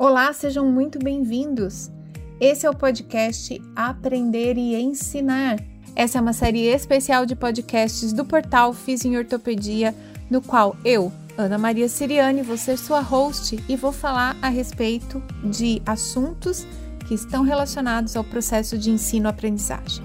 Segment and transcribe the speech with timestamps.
[0.00, 1.90] Olá, sejam muito bem-vindos.
[2.38, 5.58] Esse é o podcast Aprender e Ensinar.
[5.96, 9.92] Essa é uma série especial de podcasts do portal Fiz em Ortopedia,
[10.30, 15.20] no qual eu, Ana Maria Siriane, vou ser sua host e vou falar a respeito
[15.42, 16.64] de assuntos
[17.08, 20.04] que estão relacionados ao processo de ensino-aprendizagem.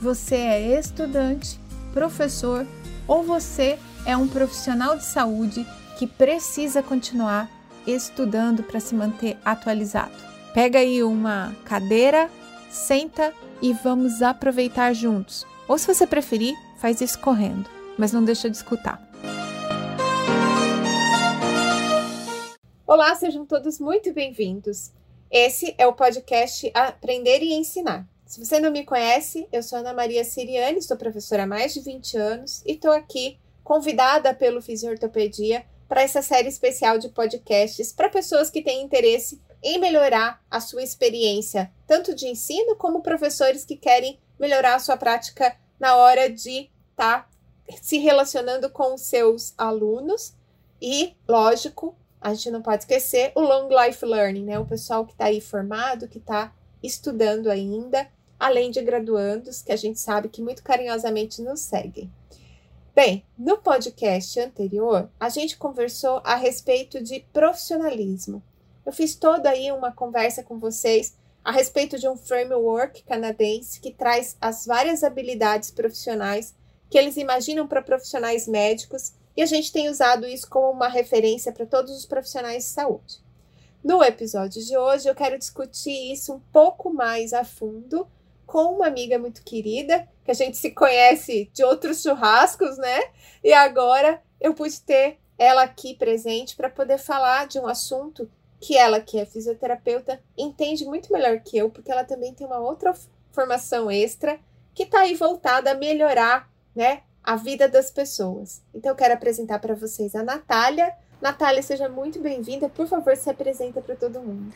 [0.00, 1.60] Você é estudante,
[1.92, 2.66] professor
[3.08, 5.66] ou você é um profissional de saúde
[5.98, 7.50] que precisa continuar
[7.86, 10.14] estudando para se manter atualizado.
[10.52, 12.30] Pega aí uma cadeira,
[12.70, 13.32] senta
[13.62, 15.46] e vamos aproveitar juntos.
[15.68, 19.02] Ou se você preferir, faz isso correndo, mas não deixa de escutar.
[22.86, 24.92] Olá, sejam todos muito bem-vindos.
[25.30, 28.06] Esse é o podcast Aprender e Ensinar.
[28.26, 31.80] Se você não me conhece, eu sou Ana Maria Siriane, sou professora há mais de
[31.80, 38.08] 20 anos e estou aqui convidada pelo Fisiortopedia para essa série especial de podcasts para
[38.08, 43.76] pessoas que têm interesse em melhorar a sua experiência, tanto de ensino como professores que
[43.76, 47.28] querem melhorar a sua prática na hora de estar tá
[47.80, 50.34] se relacionando com os seus alunos
[50.82, 54.58] e, lógico, a gente não pode esquecer o long life learning, né?
[54.58, 56.52] O pessoal que está aí formado, que está
[56.82, 62.10] estudando ainda além de graduandos, que a gente sabe que muito carinhosamente nos seguem.
[62.94, 68.42] Bem, no podcast anterior, a gente conversou a respeito de profissionalismo.
[68.84, 73.92] Eu fiz toda aí uma conversa com vocês a respeito de um framework canadense que
[73.92, 76.54] traz as várias habilidades profissionais
[76.88, 81.52] que eles imaginam para profissionais médicos e a gente tem usado isso como uma referência
[81.52, 83.20] para todos os profissionais de saúde.
[83.84, 88.08] No episódio de hoje, eu quero discutir isso um pouco mais a fundo
[88.46, 93.00] com uma amiga muito querida, que a gente se conhece de outros churrascos, né?
[93.42, 98.30] E agora eu pude ter ela aqui presente para poder falar de um assunto
[98.60, 102.58] que ela, que é fisioterapeuta, entende muito melhor que eu, porque ela também tem uma
[102.58, 102.94] outra
[103.30, 104.40] formação extra
[104.74, 108.62] que está aí voltada a melhorar, né, a vida das pessoas.
[108.74, 110.94] Então eu quero apresentar para vocês a Natália.
[111.20, 112.68] Natália, seja muito bem-vinda.
[112.68, 114.52] Por favor, se apresenta para todo mundo.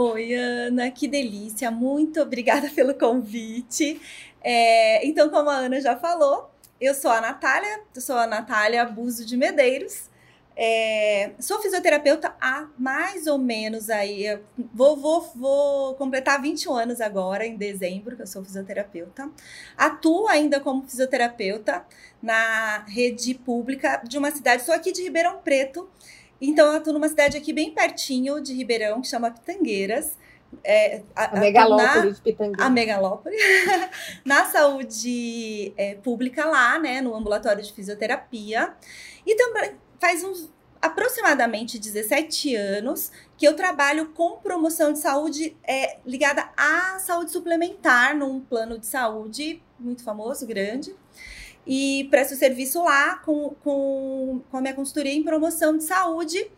[0.00, 1.72] Oi, Ana, que delícia!
[1.72, 4.00] Muito obrigada pelo convite.
[4.40, 6.48] É, então, como a Ana já falou,
[6.80, 10.08] eu sou a Natália, sou a Natália Abuso de Medeiros.
[10.56, 14.38] É, sou fisioterapeuta há mais ou menos aí.
[14.72, 19.28] Vou, vou, vou completar 21 anos agora, em dezembro, que eu sou fisioterapeuta.
[19.76, 21.84] Atuo ainda como fisioterapeuta
[22.22, 24.62] na rede pública de uma cidade.
[24.62, 25.90] Sou aqui de Ribeirão Preto.
[26.40, 30.16] Então, eu atuo numa cidade aqui bem pertinho de Ribeirão, que chama Pitangueiras.
[30.64, 32.66] É, a, a, megalópole na, de Pitangueiras.
[32.66, 33.36] A megalópole.
[34.24, 38.72] na saúde é, pública lá, né, no ambulatório de fisioterapia.
[39.26, 40.50] E também faz uns
[40.80, 48.16] aproximadamente 17 anos que eu trabalho com promoção de saúde é, ligada à saúde suplementar,
[48.16, 50.94] num plano de saúde muito famoso, grande
[51.68, 56.50] e presto serviço lá com, com, com a minha consultoria em promoção de saúde.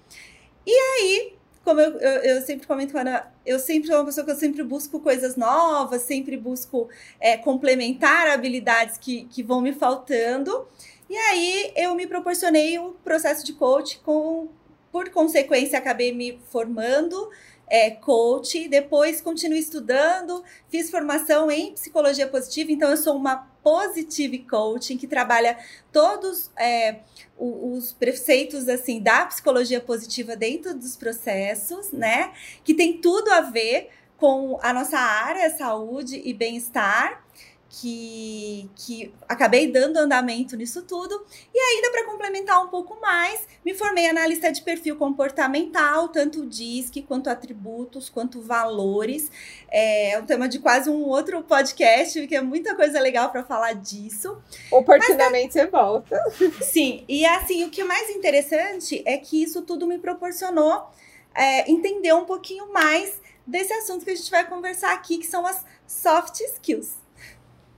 [0.64, 1.34] E aí,
[1.64, 4.62] como eu, eu, eu sempre comento, Ana, eu sempre sou uma pessoa que eu sempre
[4.62, 6.88] busco coisas novas, sempre busco
[7.18, 10.68] é, complementar habilidades que, que vão me faltando.
[11.08, 14.48] E aí eu me proporcionei o um processo de coach, com,
[14.92, 17.30] por consequência, acabei me formando
[17.66, 24.38] é, coach, depois continuei estudando, fiz formação em psicologia positiva, então eu sou uma positive
[24.40, 25.58] coaching que trabalha
[25.92, 27.00] todos é,
[27.38, 32.32] os preceitos assim da psicologia positiva dentro dos processos, né?
[32.64, 37.24] Que tem tudo a ver com a nossa área saúde e bem-estar
[37.70, 41.24] que, que acabei dando andamento nisso tudo.
[41.54, 47.02] E ainda para complementar um pouco mais, me formei analista de perfil comportamental, tanto DISC
[47.06, 49.30] quanto atributos, quanto valores.
[49.70, 53.74] É um tema de quase um outro podcast, que é muita coisa legal para falar
[53.74, 54.36] disso.
[54.72, 56.20] Oportunamente Mas, você volta.
[56.60, 60.90] Sim, e assim, o que é mais interessante é que isso tudo me proporcionou
[61.32, 65.46] é, entender um pouquinho mais desse assunto que a gente vai conversar aqui, que são
[65.46, 66.98] as soft skills.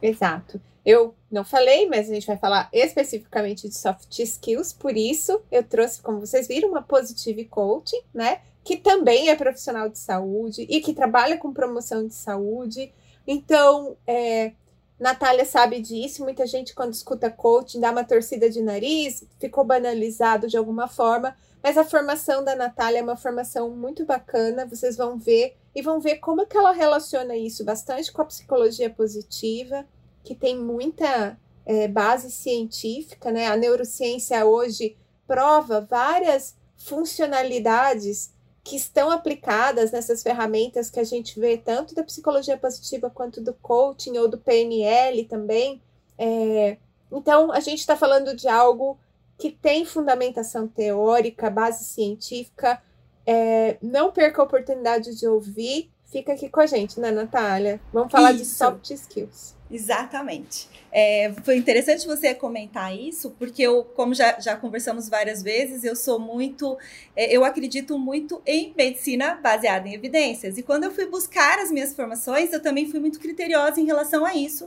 [0.03, 0.61] Exato.
[0.85, 5.63] Eu não falei, mas a gente vai falar especificamente de soft skills, por isso eu
[5.63, 8.41] trouxe, como vocês viram, uma positive coaching, né?
[8.65, 12.93] Que também é profissional de saúde e que trabalha com promoção de saúde.
[13.27, 14.53] Então, é,
[14.99, 16.25] Natália sabe disso.
[16.25, 21.37] Muita gente, quando escuta coaching, dá uma torcida de nariz, ficou banalizado de alguma forma.
[21.63, 26.01] Mas a formação da Natália é uma formação muito bacana, vocês vão ver e vão
[26.01, 29.87] ver como que ela relaciona isso bastante com a psicologia positiva,
[30.25, 33.47] que tem muita é, base científica, né?
[33.47, 38.33] A neurociência hoje prova várias funcionalidades
[38.65, 43.53] que estão aplicadas nessas ferramentas que a gente vê tanto da psicologia positiva quanto do
[43.55, 45.83] coaching ou do PNL também.
[46.19, 46.77] É,
[47.11, 48.99] então, a gente está falando de algo
[49.43, 52.81] que tem fundamentação teórica, base científica.
[53.27, 55.91] É, não perca a oportunidade de ouvir.
[56.05, 57.81] Fica aqui com a gente, né, Natália?
[57.93, 58.45] Vamos falar Isso.
[58.45, 59.57] de soft skills.
[59.69, 60.69] Exatamente.
[60.93, 65.97] É, foi interessante você comentar isso, porque eu, como já, já conversamos várias vezes, eu
[65.97, 66.79] sou muito,
[67.17, 70.57] é, eu acredito muito em medicina baseada em evidências.
[70.57, 74.25] E quando eu fui buscar as minhas formações, eu também fui muito criteriosa em relação
[74.25, 74.67] a isso.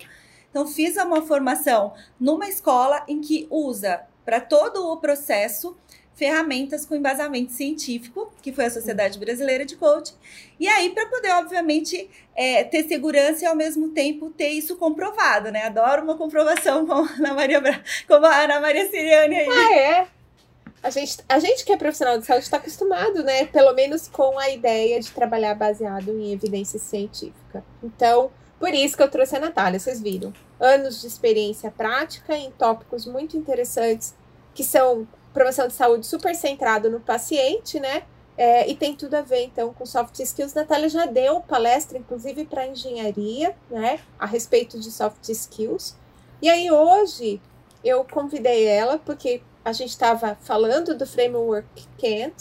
[0.49, 5.77] Então, fiz uma formação numa escola em que usa para todo o processo
[6.15, 10.15] ferramentas com embasamento científico, que foi a Sociedade Brasileira de Coaching,
[10.59, 15.51] e aí para poder, obviamente, é, ter segurança e ao mesmo tempo ter isso comprovado,
[15.51, 15.63] né?
[15.63, 17.61] Adoro uma comprovação como a Ana Maria,
[18.07, 19.49] como a Ana Maria Siriane aí.
[19.49, 20.07] Ah, é?
[20.81, 23.45] A gente, a gente que é profissional de saúde está acostumado, né?
[23.47, 27.65] Pelo menos com a ideia de trabalhar baseado em evidência científica.
[27.83, 30.31] Então, por isso que eu trouxe a Natália, vocês viram.
[30.59, 34.15] Anos de experiência prática em tópicos muito interessantes,
[34.53, 38.03] que são promoção de saúde super centrado no paciente, né?
[38.37, 40.53] É, e tem tudo a ver, então, com soft skills.
[40.53, 43.99] Natália já deu palestra, inclusive, para engenharia, né?
[44.19, 45.95] A respeito de soft skills.
[46.41, 47.41] E aí, hoje,
[47.83, 52.35] eu convidei ela, porque a gente estava falando do framework Kent,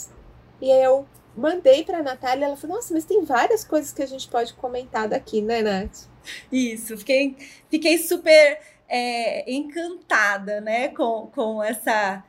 [0.60, 1.06] e eu
[1.36, 4.54] mandei para a Natália, ela falou, nossa, mas tem várias coisas que a gente pode
[4.54, 6.08] comentar daqui, né, Nath?
[6.50, 7.36] Isso, fiquei,
[7.70, 12.22] fiquei super é, encantada, né, com, com essa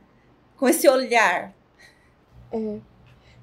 [0.57, 1.53] com esse olhar.
[2.51, 2.79] É.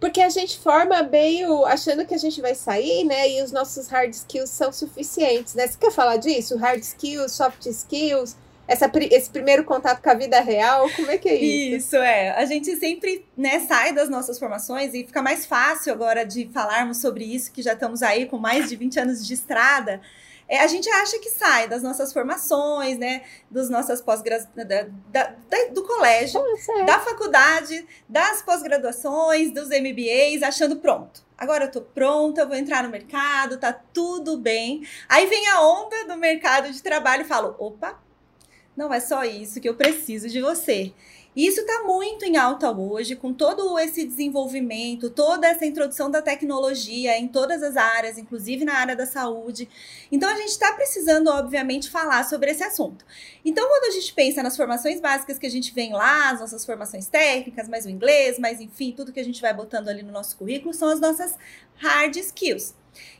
[0.00, 3.30] Porque a gente forma meio achando que a gente vai sair, né?
[3.30, 5.66] E os nossos hard skills são suficientes, né?
[5.66, 6.56] Você quer falar disso?
[6.56, 11.28] Hard skills, soft skills, essa, esse primeiro contato com a vida real, como é que
[11.28, 11.76] é isso?
[11.76, 12.30] Isso, é.
[12.30, 16.98] A gente sempre né, sai das nossas formações e fica mais fácil agora de falarmos
[16.98, 20.00] sobre isso, que já estamos aí com mais de 20 anos de estrada
[20.52, 23.22] é, a gente acha que sai das nossas formações, né?
[23.50, 24.92] Dos nossas pós-graduações,
[25.72, 26.44] do colégio,
[26.84, 31.24] da faculdade, das pós-graduações, dos MBAs, achando pronto.
[31.38, 34.86] Agora eu tô pronta, eu vou entrar no mercado, tá tudo bem.
[35.08, 37.98] Aí vem a onda do mercado de trabalho e falo: opa,
[38.76, 40.92] não é só isso que eu preciso de você.
[41.34, 46.20] E isso está muito em alta hoje, com todo esse desenvolvimento, toda essa introdução da
[46.20, 49.68] tecnologia em todas as áreas, inclusive na área da saúde.
[50.10, 53.04] Então, a gente está precisando, obviamente, falar sobre esse assunto.
[53.44, 56.66] Então, quando a gente pensa nas formações básicas que a gente vem lá, as nossas
[56.66, 60.12] formações técnicas, mais o inglês, mais enfim, tudo que a gente vai botando ali no
[60.12, 61.34] nosso currículo, são as nossas
[61.76, 62.74] hard skills.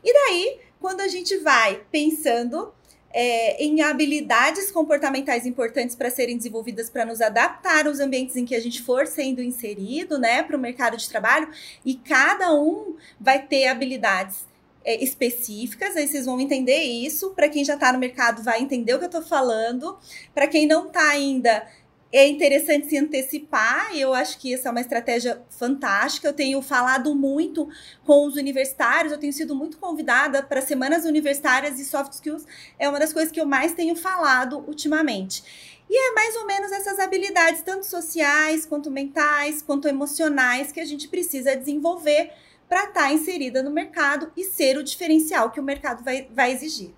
[0.04, 2.74] E daí, quando a gente vai pensando
[3.12, 8.54] é, em habilidades comportamentais importantes para serem desenvolvidas para nos adaptar aos ambientes em que
[8.54, 11.48] a gente for sendo inserido, né, para o mercado de trabalho,
[11.84, 14.44] e cada um vai ter habilidades
[14.84, 17.30] é, específicas, aí vocês vão entender isso.
[17.30, 19.96] Para quem já está no mercado, vai entender o que eu estou falando.
[20.34, 21.66] Para quem não está ainda,
[22.12, 26.28] é interessante se antecipar, eu acho que essa é uma estratégia fantástica.
[26.28, 27.66] Eu tenho falado muito
[28.04, 32.46] com os universitários, eu tenho sido muito convidada para semanas universitárias e soft skills
[32.78, 35.42] é uma das coisas que eu mais tenho falado ultimamente.
[35.88, 40.84] E é mais ou menos essas habilidades, tanto sociais, quanto mentais, quanto emocionais, que a
[40.84, 42.30] gente precisa desenvolver
[42.68, 46.52] para estar tá inserida no mercado e ser o diferencial que o mercado vai, vai
[46.52, 46.94] exigir.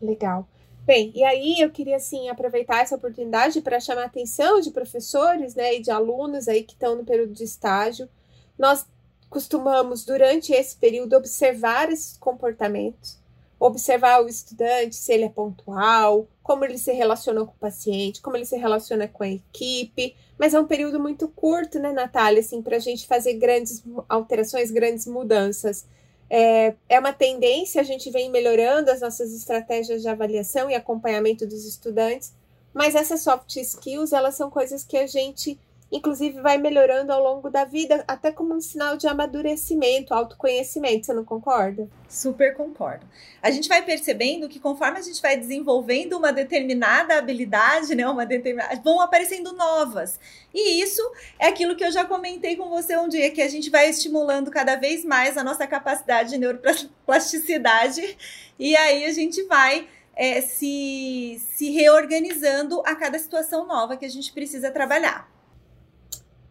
[0.00, 0.48] Legal.
[0.86, 5.56] Bem, e aí eu queria assim aproveitar essa oportunidade para chamar a atenção de professores,
[5.56, 8.08] né, e de alunos aí que estão no período de estágio.
[8.56, 8.86] Nós
[9.28, 13.18] costumamos durante esse período observar esses comportamentos,
[13.58, 18.36] observar o estudante, se ele é pontual, como ele se relaciona com o paciente, como
[18.36, 20.14] ele se relaciona com a equipe.
[20.38, 24.70] Mas é um período muito curto, né, Natália, assim, para a gente fazer grandes alterações,
[24.70, 25.84] grandes mudanças.
[26.28, 31.46] É, é uma tendência, a gente vem melhorando as nossas estratégias de avaliação e acompanhamento
[31.46, 32.32] dos estudantes,
[32.74, 35.58] mas essas soft skills, elas são coisas que a gente
[35.90, 41.12] inclusive vai melhorando ao longo da vida, até como um sinal de amadurecimento, autoconhecimento, você
[41.12, 41.88] não concorda?
[42.08, 43.06] Super concordo.
[43.40, 48.26] A gente vai percebendo que conforme a gente vai desenvolvendo uma determinada habilidade, né, uma
[48.26, 50.18] determinada, vão aparecendo novas.
[50.52, 51.02] E isso
[51.38, 54.50] é aquilo que eu já comentei com você um dia, que a gente vai estimulando
[54.50, 58.16] cada vez mais a nossa capacidade de neuroplasticidade,
[58.58, 64.10] e aí a gente vai é, se, se reorganizando a cada situação nova que a
[64.10, 65.35] gente precisa trabalhar.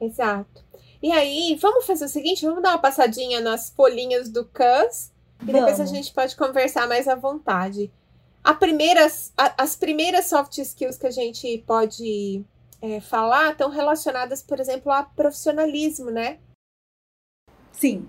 [0.05, 0.63] Exato.
[1.01, 5.51] E aí, vamos fazer o seguinte: vamos dar uma passadinha nas folhinhas do CAS e
[5.51, 7.91] depois a gente pode conversar mais à vontade.
[8.43, 12.45] a primeiras, a, as primeiras soft skills que a gente pode
[12.81, 16.39] é, falar estão relacionadas, por exemplo, a profissionalismo, né?
[17.71, 18.07] Sim.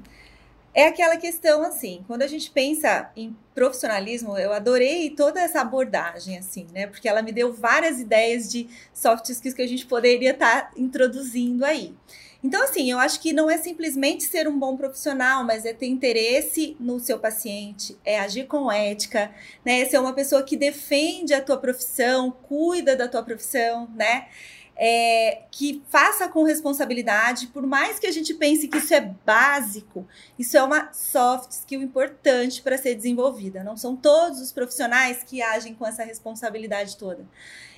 [0.76, 6.36] É aquela questão assim, quando a gente pensa em profissionalismo, eu adorei toda essa abordagem,
[6.36, 6.86] assim, né?
[6.86, 10.70] Porque ela me deu várias ideias de soft skills que a gente poderia estar tá
[10.76, 11.94] introduzindo aí.
[12.44, 15.86] Então, assim, eu acho que não é simplesmente ser um bom profissional, mas é ter
[15.86, 19.82] interesse no seu paciente, é agir com ética, né?
[19.86, 24.26] Ser uma pessoa que defende a tua profissão, cuida da tua profissão, né?
[24.78, 30.06] É, que faça com responsabilidade, por mais que a gente pense que isso é básico,
[30.38, 33.64] isso é uma soft skill importante para ser desenvolvida.
[33.64, 37.26] Não são todos os profissionais que agem com essa responsabilidade toda.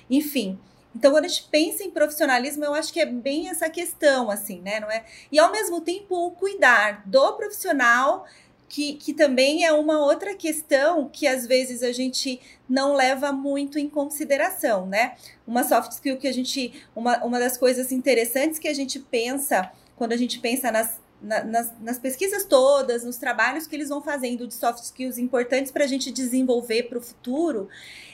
[0.09, 0.59] Enfim,
[0.95, 4.59] então, quando a gente pensa em profissionalismo, eu acho que é bem essa questão, assim,
[4.61, 4.79] né?
[4.79, 5.05] Não é?
[5.31, 8.25] E ao mesmo tempo, o cuidar do profissional,
[8.69, 13.79] que, que também é uma outra questão que às vezes a gente não leva muito
[13.79, 15.15] em consideração, né?
[15.45, 16.83] Uma soft skill que a gente.
[16.95, 21.43] Uma, uma das coisas interessantes que a gente pensa quando a gente pensa nas na,
[21.43, 25.83] nas, nas, pesquisas todas, nos trabalhos que eles vão fazendo de soft skills importantes para
[25.83, 27.67] a gente desenvolver para o futuro,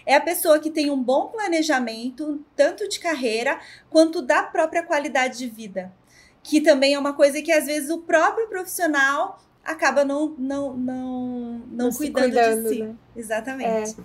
[0.08, 3.60] é a pessoa que tem um bom planejamento, tanto de carreira
[3.92, 5.94] quanto da própria qualidade de vida.
[6.42, 11.62] Que também é uma coisa que às vezes o próprio profissional acaba não, não, não,
[11.72, 12.84] não, cuidando, cuidando, de si.
[12.84, 12.96] Né?
[13.16, 14.00] Exatamente.
[14.00, 14.04] É.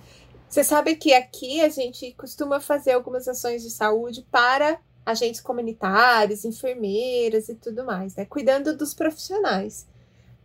[0.49, 6.43] Você sabe que aqui a gente costuma fazer algumas ações de saúde para agentes comunitários,
[6.43, 8.25] enfermeiras e tudo mais, né?
[8.25, 9.87] Cuidando dos profissionais.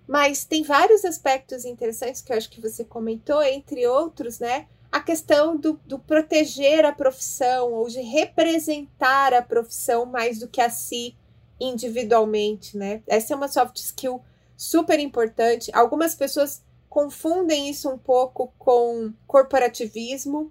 [0.06, 4.66] Mas tem vários aspectos interessantes que eu acho que você comentou, entre outros, né?
[4.92, 10.60] A questão do, do proteger a profissão ou de representar a profissão mais do que
[10.60, 11.16] a si
[11.58, 13.02] individualmente, né?
[13.06, 14.22] Essa é uma soft skill
[14.56, 15.70] super importante.
[15.74, 20.50] Algumas pessoas confundem isso um pouco com corporativismo,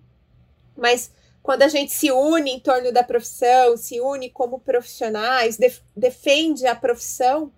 [0.77, 5.79] mas quando a gente se une em torno da profissão, se une como profissionais, def
[5.95, 7.51] defende a profissão,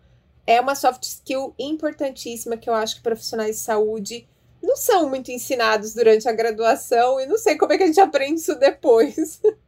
[0.45, 4.27] é uma soft skill importantíssima que eu acho que profissionais de saúde
[4.61, 7.99] não são muito ensinados durante a graduação e não sei como é que a gente
[7.99, 9.41] aprende isso depois.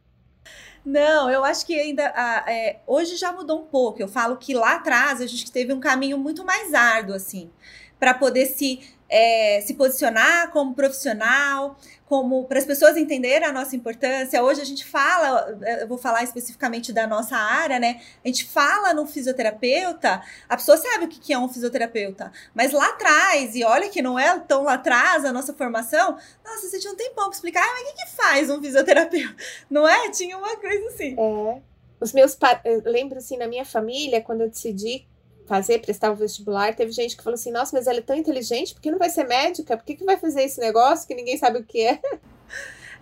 [0.84, 2.04] Não, eu acho que ainda
[2.48, 4.00] é, hoje já mudou um pouco.
[4.00, 7.50] Eu falo que lá atrás a gente teve um caminho muito mais árduo assim
[7.98, 11.76] para poder se é, se posicionar como profissional,
[12.06, 14.42] como para as pessoas entenderem a nossa importância.
[14.42, 18.00] Hoje a gente fala, eu vou falar especificamente da nossa área, né?
[18.24, 22.88] A gente fala no fisioterapeuta, a pessoa sabe o que é um fisioterapeuta, mas lá
[22.88, 26.92] atrás, e olha que não é tão lá atrás a nossa formação, nossa, você tinha
[26.92, 29.36] um tempão para explicar, ah, mas o que, que faz um fisioterapeuta?
[29.68, 30.10] Não é?
[30.10, 31.16] Tinha uma coisa assim.
[31.18, 31.60] É.
[32.00, 35.06] Os meus, eu lembro assim, na minha família, quando eu decidi
[35.50, 38.72] fazer, prestar o vestibular, teve gente que falou assim: nossa, mas ela é tão inteligente,
[38.72, 39.76] por que não vai ser médica?
[39.76, 42.00] Por que, que vai fazer esse negócio que ninguém sabe o que é?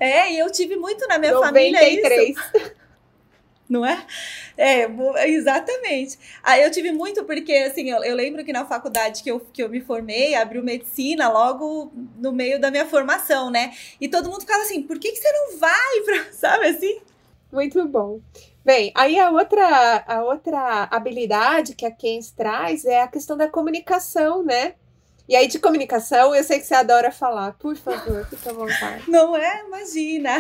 [0.00, 2.04] É, e eu tive muito na minha 93.
[2.04, 2.40] família isso.
[3.68, 4.06] Não é?
[4.56, 4.88] É,
[5.26, 6.16] exatamente.
[6.42, 9.60] Aí eu tive muito porque, assim, eu, eu, lembro que na faculdade que eu, que
[9.60, 13.74] eu me formei, abriu medicina logo no meio da minha formação, né?
[14.00, 17.00] E todo mundo ficava assim, por que, que você não vai pra, sabe assim?
[17.52, 18.20] Muito bom.
[18.68, 23.48] Bem, aí a outra, a outra habilidade que a Keynes traz é a questão da
[23.48, 24.74] comunicação, né?
[25.26, 27.54] E aí, de comunicação, eu sei que você adora falar.
[27.54, 29.04] Por favor, fica à vontade.
[29.08, 29.64] Não é?
[29.66, 30.32] Imagina!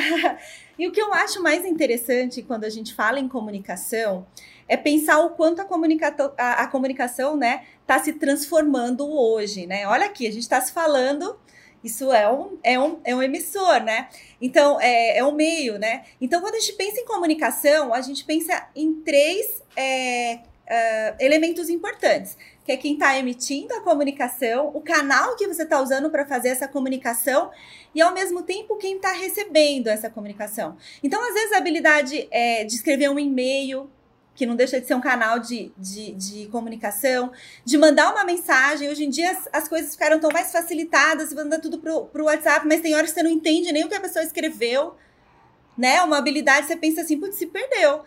[0.78, 4.26] E o que eu acho mais interessante quando a gente fala em comunicação
[4.68, 9.88] é pensar o quanto a, comunica a, a comunicação, né, está se transformando hoje, né?
[9.88, 11.34] Olha aqui, a gente está se falando
[11.82, 14.08] isso é um, é um, é um emissor, né?
[14.40, 16.04] Então, é, é um meio, né?
[16.20, 21.68] Então, quando a gente pensa em comunicação, a gente pensa em três é, uh, elementos
[21.68, 26.26] importantes, que é quem está emitindo a comunicação, o canal que você está usando para
[26.26, 27.50] fazer essa comunicação
[27.94, 30.76] e, ao mesmo tempo, quem está recebendo essa comunicação.
[31.02, 33.90] Então, às vezes, a habilidade é de escrever um e-mail,
[34.38, 37.32] que não deixa de ser um canal de, de, de comunicação,
[37.64, 38.88] de mandar uma mensagem.
[38.88, 42.26] Hoje em dia as, as coisas ficaram tão mais facilitadas, você manda tudo pro, pro
[42.26, 44.94] WhatsApp, mas tem horas que você não entende nem o que a pessoa escreveu,
[45.76, 46.00] né?
[46.02, 48.02] Uma habilidade, você pensa assim, putz, se perdeu.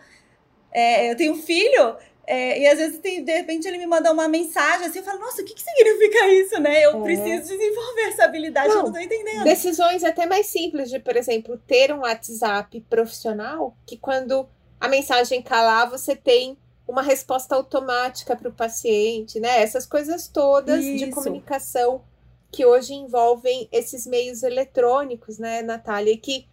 [0.72, 1.96] É, eu tenho um filho,
[2.26, 5.20] é, e às vezes, tem, de repente, ele me manda uma mensagem assim, eu falo,
[5.20, 6.82] nossa, o que, que significa isso, né?
[6.86, 7.02] Eu é.
[7.02, 9.44] preciso desenvolver essa habilidade, não, eu não tô entendendo.
[9.44, 14.48] Decisões até mais simples de, por exemplo, ter um WhatsApp profissional, que quando
[14.82, 16.58] a mensagem calar, você tem
[16.88, 19.62] uma resposta automática para o paciente, né?
[19.62, 21.04] Essas coisas todas Isso.
[21.04, 22.02] de comunicação
[22.50, 26.12] que hoje envolvem esses meios eletrônicos, né, Natália?
[26.12, 26.48] E que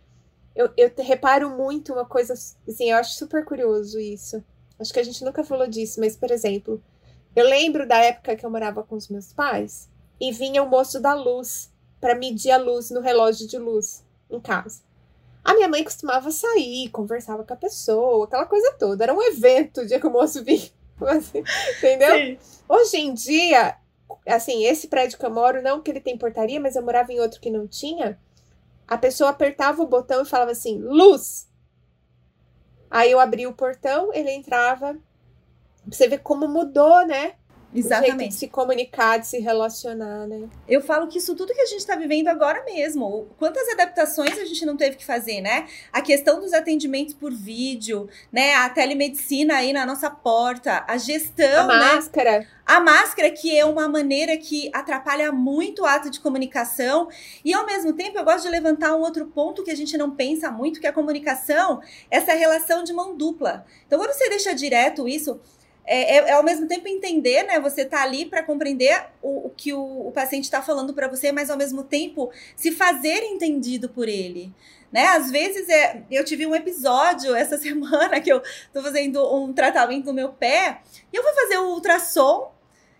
[0.55, 4.43] eu, eu reparo muito uma coisa, assim, eu acho super curioso isso.
[4.79, 6.79] Acho que a gente nunca falou disso, mas, por exemplo,
[7.35, 9.89] eu lembro da época que eu morava com os meus pais
[10.21, 14.05] e vinha o moço da luz para medir a luz no relógio de luz.
[14.29, 14.87] em casa.
[15.43, 19.03] A minha mãe costumava sair, conversava com a pessoa, aquela coisa toda.
[19.03, 20.69] Era um evento o dia que o moço vinha.
[21.01, 21.43] Assim,
[21.77, 22.15] entendeu?
[22.15, 22.37] Sim.
[22.67, 23.77] Hoje em dia,
[24.27, 27.21] assim, esse prédio que eu moro, não que ele tem portaria, mas eu morava em
[27.21, 28.19] outro que não tinha.
[28.85, 31.47] A pessoa apertava o botão e falava assim: luz.
[32.91, 34.93] Aí eu abria o portão, ele entrava.
[34.93, 35.01] Pra
[35.89, 37.35] você ver como mudou, né?
[37.73, 38.13] Exatamente.
[38.13, 40.49] O jeito de se comunicar, de se relacionar, né?
[40.67, 43.27] Eu falo que isso tudo que a gente está vivendo agora mesmo.
[43.37, 45.67] Quantas adaptações a gente não teve que fazer, né?
[45.91, 48.55] A questão dos atendimentos por vídeo, né?
[48.55, 51.93] A telemedicina aí na nossa porta, a gestão, a né?
[51.93, 52.47] máscara.
[52.65, 57.07] A máscara, que é uma maneira que atrapalha muito o ato de comunicação.
[57.43, 60.11] E ao mesmo tempo, eu gosto de levantar um outro ponto que a gente não
[60.11, 63.65] pensa muito, que é a comunicação, essa relação de mão dupla.
[63.87, 65.39] Então, quando você deixa direto isso,
[65.85, 67.59] é, é, é, ao mesmo tempo entender, né?
[67.59, 71.31] Você tá ali para compreender o, o, que o, o paciente está falando para você,
[71.31, 74.53] mas ao mesmo tempo se fazer entendido por ele.
[74.91, 75.05] Né?
[75.07, 78.41] Às vezes é, eu tive um episódio essa semana que eu
[78.73, 80.81] tô fazendo um tratamento no meu pé
[81.11, 82.51] e eu vou fazer o ultrassom.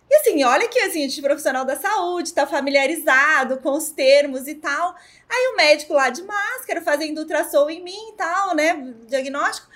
[0.08, 4.48] E assim, olha que assim, a gente profissional da saúde, tá familiarizado com os termos
[4.48, 4.96] e tal.
[5.28, 8.92] Aí o médico lá de máscara fazendo ultrassom em mim e tal, né?
[9.06, 9.68] Diagnóstico.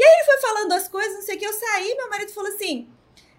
[0.00, 2.32] E aí ele foi falando as coisas, não sei o que, eu saí, meu marido
[2.32, 2.88] falou assim.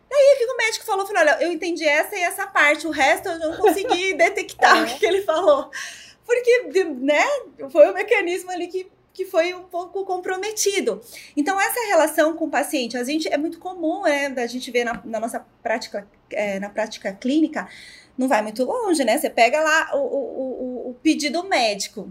[0.08, 1.08] Daí o que o médico falou?
[1.08, 4.84] Falei, olha, eu entendi essa e essa parte, o resto eu não consegui detectar é.
[4.84, 5.72] o que ele falou.
[6.24, 7.25] Porque, né,
[7.72, 11.01] foi um mecanismo ali que, que foi um pouco comprometido.
[11.36, 14.84] Então, essa relação com o paciente, a gente é muito comum, né, da gente ver
[14.84, 17.68] na, na nossa prática, é, na prática clínica,
[18.15, 19.18] não vai muito longe, né?
[19.18, 22.08] Você pega lá o, o, o pedido médico.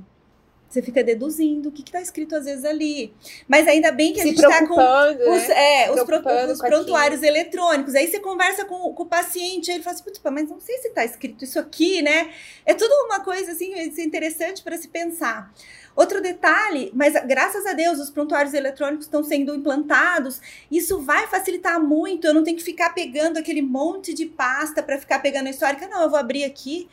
[0.71, 3.13] Você fica deduzindo o que está escrito às vezes ali.
[3.49, 5.83] Mas ainda bem que a Se gente está com os, né?
[5.83, 6.23] é, os, pro,
[6.53, 7.97] os prontuários eletrônicos.
[7.97, 10.89] Aí você conversa com, com o paciente, aí ele fala assim, mas não sei se
[10.89, 12.33] está escrito isso aqui, né?
[12.65, 15.53] É tudo uma coisa assim interessante para se pensar.
[15.97, 20.41] Outro detalhe, mas graças a Deus os prontuários eletrônicos estão sendo implantados.
[20.71, 22.27] Isso vai facilitar muito.
[22.27, 25.89] Eu não tenho que ficar pegando aquele monte de pasta para ficar pegando a histórica.
[25.89, 26.89] Não, eu vou abrir aqui,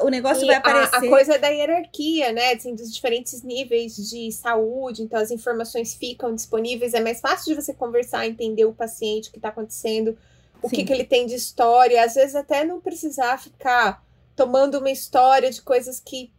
[0.00, 0.96] o negócio e vai aparecer.
[0.96, 2.52] A, a coisa da hierarquia, né?
[2.52, 6.94] Assim, dos diferentes níveis de saúde, então as informações ficam disponíveis.
[6.94, 10.16] É mais fácil de você conversar, entender o paciente, o que está acontecendo,
[10.62, 12.04] o que, que ele tem de história.
[12.04, 14.04] Às vezes até não precisar ficar
[14.36, 16.30] tomando uma história de coisas que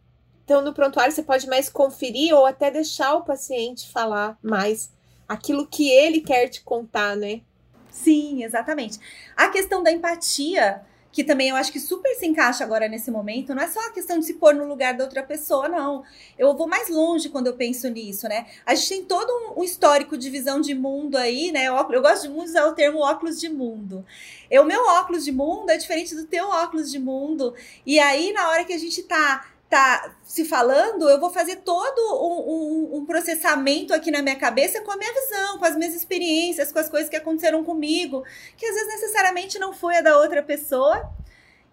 [0.43, 4.91] então, no prontuário, você pode mais conferir ou até deixar o paciente falar mais
[5.27, 7.41] aquilo que ele quer te contar, né?
[7.89, 8.99] Sim, exatamente.
[9.37, 10.81] A questão da empatia,
[11.13, 13.91] que também eu acho que super se encaixa agora nesse momento, não é só a
[13.91, 16.03] questão de se pôr no lugar da outra pessoa, não.
[16.37, 18.47] Eu vou mais longe quando eu penso nisso, né?
[18.65, 21.67] A gente tem todo um histórico de visão de mundo aí, né?
[21.67, 24.05] Eu, gosto de muito usar o termo óculos de mundo.
[24.51, 27.53] O meu óculos de mundo é diferente do teu óculos de mundo.
[27.85, 31.99] E aí, na hora que a gente tá tá se falando, eu vou fazer todo
[31.99, 35.95] um, um, um, processamento aqui na minha cabeça com a minha visão, com as minhas
[35.95, 38.23] experiências, com as coisas que aconteceram comigo,
[38.55, 41.09] que às vezes necessariamente não foi a da outra pessoa.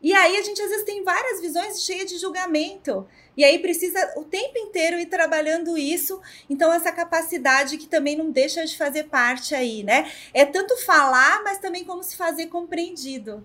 [0.02, 3.06] E aí a gente às vezes tem várias visões cheias de julgamento.
[3.36, 6.20] E aí precisa o tempo inteiro ir trabalhando isso.
[6.48, 10.10] Então, essa capacidade que também não deixa de fazer parte aí, né?
[10.32, 13.44] É tanto falar, mas também como se fazer compreendido.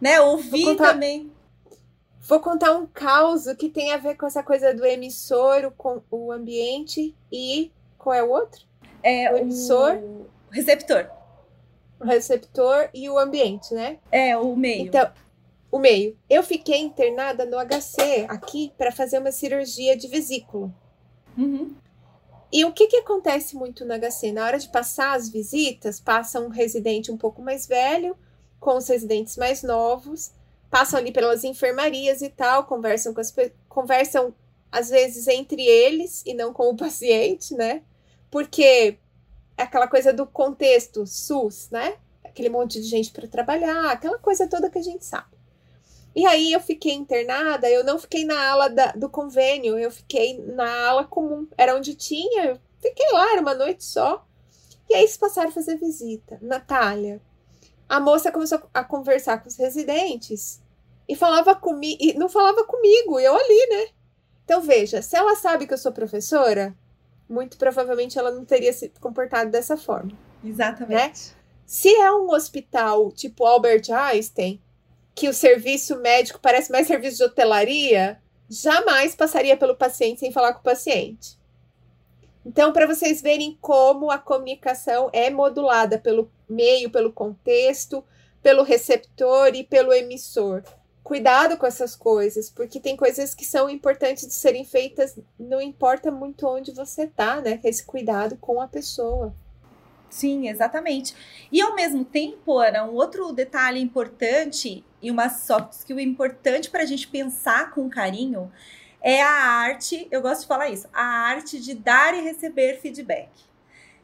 [0.00, 0.20] Né?
[0.20, 0.94] Ouvir contar...
[0.94, 1.30] também.
[2.24, 6.30] Vou contar um caos que tem a ver com essa coisa do emissor, com o
[6.30, 8.64] ambiente e qual é o outro?
[9.02, 11.10] É o emissor, o receptor.
[11.98, 13.98] O receptor e o ambiente, né?
[14.10, 14.86] É, o meio.
[14.86, 15.10] Então,
[15.70, 16.16] o meio.
[16.30, 20.72] Eu fiquei internada no HC aqui para fazer uma cirurgia de vesículo.
[21.36, 21.74] Uhum.
[22.52, 24.30] E o que, que acontece muito no HC?
[24.30, 28.16] Na hora de passar as visitas, passa um residente um pouco mais velho
[28.60, 30.30] com os residentes mais novos
[30.72, 33.30] passam ali pelas enfermarias e tal, conversam com as
[33.68, 34.34] conversam
[34.70, 37.82] às vezes entre eles e não com o paciente, né?
[38.30, 38.96] Porque
[39.58, 41.96] é aquela coisa do contexto SUS, né?
[42.24, 45.36] Aquele monte de gente para trabalhar, aquela coisa toda que a gente sabe.
[46.16, 50.38] E aí eu fiquei internada, eu não fiquei na ala da, do convênio, eu fiquei
[50.38, 51.46] na ala comum.
[51.58, 54.26] Era onde tinha, eu fiquei lá, era uma noite só.
[54.88, 56.38] E aí eles passaram a fazer visita.
[56.40, 57.20] Natália,
[57.86, 60.61] a moça começou a conversar com os residentes
[61.08, 63.88] e falava comigo, e não falava comigo, eu ali, né?
[64.44, 66.76] Então veja, se ela sabe que eu sou professora,
[67.28, 70.12] muito provavelmente ela não teria se comportado dessa forma.
[70.44, 70.92] Exatamente.
[70.92, 71.12] Né?
[71.64, 74.60] Se é um hospital tipo Albert Einstein,
[75.14, 80.54] que o serviço médico parece mais serviço de hotelaria, jamais passaria pelo paciente sem falar
[80.54, 81.38] com o paciente.
[82.44, 88.04] Então, para vocês verem como a comunicação é modulada pelo meio, pelo contexto,
[88.42, 90.62] pelo receptor e pelo emissor
[91.02, 96.10] cuidado com essas coisas, porque tem coisas que são importantes de serem feitas, não importa
[96.10, 97.60] muito onde você tá, né?
[97.64, 99.34] Esse cuidado com a pessoa.
[100.08, 101.14] Sim, exatamente.
[101.50, 106.82] E ao mesmo tempo, Ana, um outro detalhe importante e uma soft skill importante para
[106.82, 108.52] a gente pensar com carinho
[109.00, 113.30] é a arte, eu gosto de falar isso, a arte de dar e receber feedback.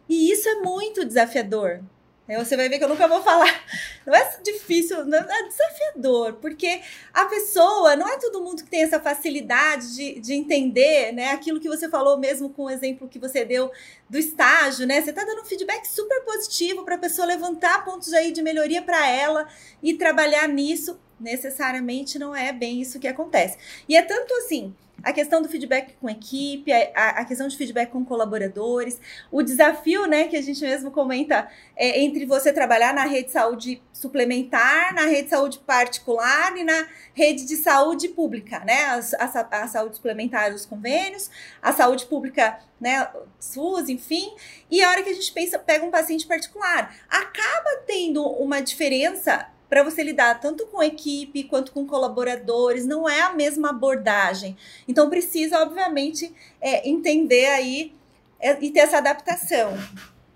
[0.09, 1.83] E isso é muito desafiador,
[2.29, 3.65] Aí você vai ver que eu nunca vou falar.
[4.05, 6.81] Não é difícil, não é desafiador, porque
[7.13, 11.33] a pessoa, não é todo mundo que tem essa facilidade de, de entender, né?
[11.33, 13.71] Aquilo que você falou mesmo com o exemplo que você deu
[14.09, 15.01] do estágio, né?
[15.01, 18.83] Você está dando um feedback super positivo para a pessoa levantar pontos aí de melhoria
[18.83, 19.49] para ela
[19.83, 20.99] e trabalhar nisso.
[21.19, 23.59] Necessariamente não é bem isso que acontece.
[23.89, 27.91] E é tanto assim a questão do feedback com equipe, a, a, questão de feedback
[27.91, 33.05] com colaboradores, o desafio, né, que a gente mesmo comenta é, entre você trabalhar na
[33.05, 38.61] rede de saúde suplementar, na rede de saúde particular e na rede de saúde pública,
[38.61, 41.31] né, a, a, a saúde suplementar, os convênios,
[41.63, 43.09] a saúde pública, né,
[43.39, 44.35] SUS, enfim,
[44.71, 49.49] e a hora que a gente pensa, pega um paciente particular, acaba tendo uma diferença
[49.69, 54.57] para você lidar tanto com equipe quanto com colaboradores, não é a mesma abordagem.
[54.87, 57.93] Então precisa, obviamente, é, entender aí
[58.41, 59.73] é, e ter essa adaptação.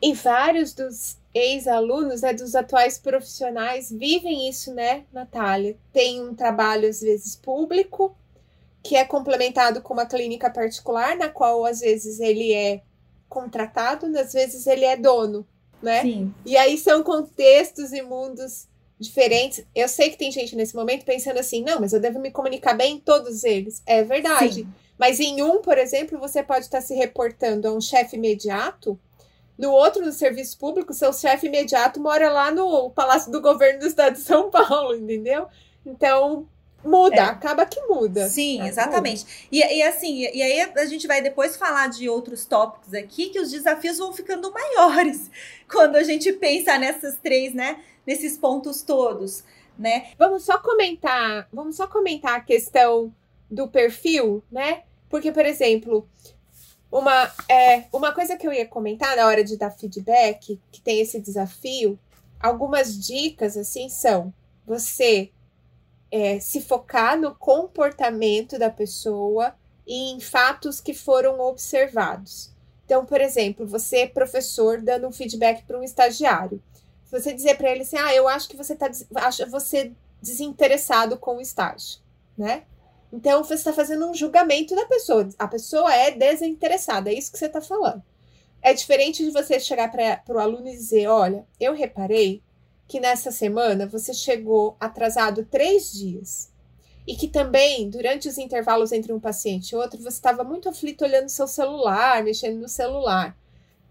[0.00, 5.76] E vários dos ex-alunos, né, dos atuais profissionais, vivem isso, né, Natália?
[5.92, 8.14] Tem um trabalho, às vezes, público,
[8.82, 12.82] que é complementado com uma clínica particular, na qual, às vezes, ele é
[13.28, 15.46] contratado, às vezes, ele é dono,
[15.80, 16.02] né?
[16.02, 16.34] Sim.
[16.44, 18.66] E aí são contextos e mundos
[19.02, 19.64] diferentes.
[19.74, 22.74] Eu sei que tem gente nesse momento pensando assim, não, mas eu devo me comunicar
[22.74, 23.82] bem em todos eles.
[23.86, 24.62] É verdade.
[24.62, 24.72] Sim.
[24.98, 28.98] Mas em um, por exemplo, você pode estar se reportando a um chefe imediato.
[29.58, 33.86] No outro, no serviço público, seu chefe imediato mora lá no Palácio do Governo do
[33.86, 35.46] Estado de São Paulo, entendeu?
[35.84, 36.46] Então,
[36.84, 37.20] muda, é.
[37.20, 38.28] acaba que muda.
[38.28, 39.48] Sim, exatamente.
[39.50, 43.40] E, e, assim, e aí a gente vai depois falar de outros tópicos aqui que
[43.40, 45.30] os desafios vão ficando maiores
[45.70, 47.78] quando a gente pensa nessas três, né?
[48.06, 49.44] Nesses pontos todos,
[49.78, 50.12] né?
[50.18, 53.14] Vamos só comentar, vamos só comentar a questão
[53.50, 54.82] do perfil, né?
[55.08, 56.08] Porque, por exemplo,
[56.90, 61.00] uma, é, uma coisa que eu ia comentar na hora de dar feedback, que tem
[61.00, 61.98] esse desafio,
[62.40, 64.32] algumas dicas assim são
[64.66, 65.30] você
[66.10, 69.54] é, se focar no comportamento da pessoa
[69.86, 72.52] e em fatos que foram observados.
[72.84, 76.62] Então, por exemplo, você é professor dando um feedback para um estagiário
[77.12, 81.36] você dizer para ele assim, ah, eu acho que você tá acha você desinteressado com
[81.36, 82.00] o estágio,
[82.36, 82.64] né?
[83.12, 85.28] Então você está fazendo um julgamento da pessoa.
[85.38, 88.02] A pessoa é desinteressada, é isso que você está falando.
[88.62, 92.42] É diferente de você chegar para o aluno e dizer: olha, eu reparei
[92.88, 96.50] que nessa semana você chegou atrasado três dias.
[97.06, 101.04] E que também, durante os intervalos entre um paciente e outro, você estava muito aflito
[101.04, 103.36] olhando seu celular, mexendo no celular.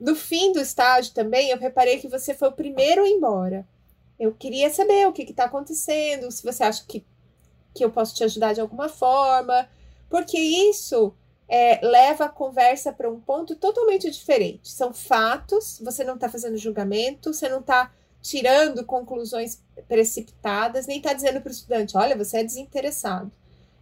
[0.02, 3.68] No fim do estágio também, eu reparei que você foi o primeiro embora.
[4.20, 7.06] Eu queria saber o que está acontecendo, se você acha que,
[7.72, 9.70] que eu posso te ajudar de alguma forma,
[10.10, 11.14] porque isso
[11.48, 14.72] é, leva a conversa para um ponto totalmente diferente.
[14.72, 21.14] São fatos, você não está fazendo julgamento, você não está tirando conclusões precipitadas, nem está
[21.14, 23.32] dizendo para o estudante: olha, você é desinteressado.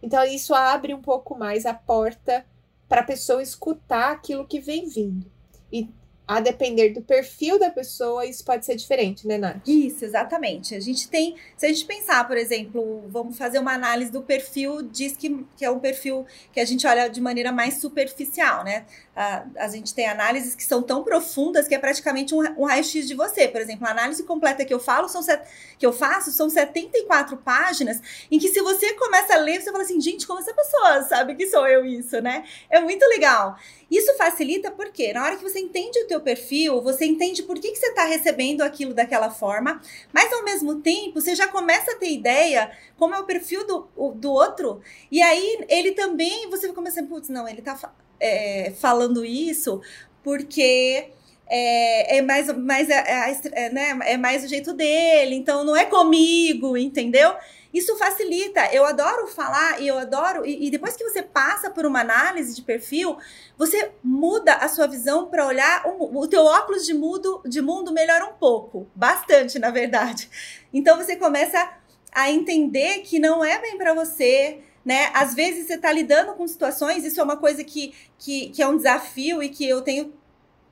[0.02, 2.44] Então, isso abre um pouco mais a porta
[2.86, 5.30] para a pessoa escutar aquilo que vem vindo.
[5.72, 5.88] E
[6.30, 9.66] a depender do perfil da pessoa, isso pode ser diferente, né, Nath?
[9.66, 10.76] Isso, exatamente.
[10.76, 14.80] A gente tem, se a gente pensar, por exemplo, vamos fazer uma análise do perfil,
[14.80, 18.86] diz que, que é um perfil que a gente olha de maneira mais superficial, né?
[19.16, 23.08] A, a gente tem análises que são tão profundas que é praticamente um, um raio-x
[23.08, 23.48] de você.
[23.48, 25.42] Por exemplo, a análise completa que eu falo são set,
[25.80, 29.82] que eu faço são 74 páginas, em que se você começa a ler, você fala
[29.82, 32.44] assim, gente, como essa pessoa sabe que sou eu isso, né?
[32.70, 33.56] É muito legal.
[33.90, 37.72] Isso facilita porque na hora que você entende o teu perfil, você entende por que,
[37.72, 39.80] que você está recebendo aquilo daquela forma,
[40.12, 43.88] mas ao mesmo tempo você já começa a ter ideia como é o perfil do,
[44.14, 47.78] do outro, e aí ele também, você começa a putz, não, ele está
[48.20, 49.80] é, falando isso
[50.22, 51.10] porque
[51.50, 55.84] é, é mais, mais, é, é, né, é mais o jeito dele, então não é
[55.84, 57.34] comigo, entendeu?
[57.72, 58.68] Isso facilita.
[58.72, 60.44] Eu adoro falar e eu adoro.
[60.44, 63.16] E, e, depois que você passa por uma análise de perfil,
[63.56, 65.86] você muda a sua visão para olhar.
[65.86, 68.88] Um, o teu óculos de mundo, de mundo melhora um pouco.
[68.94, 70.28] Bastante, na verdade.
[70.72, 71.72] Então você começa
[72.12, 74.60] a entender que não é bem para você.
[74.84, 75.10] Né?
[75.14, 78.66] Às vezes você está lidando com situações, isso é uma coisa que, que, que é
[78.66, 80.12] um desafio e que eu tenho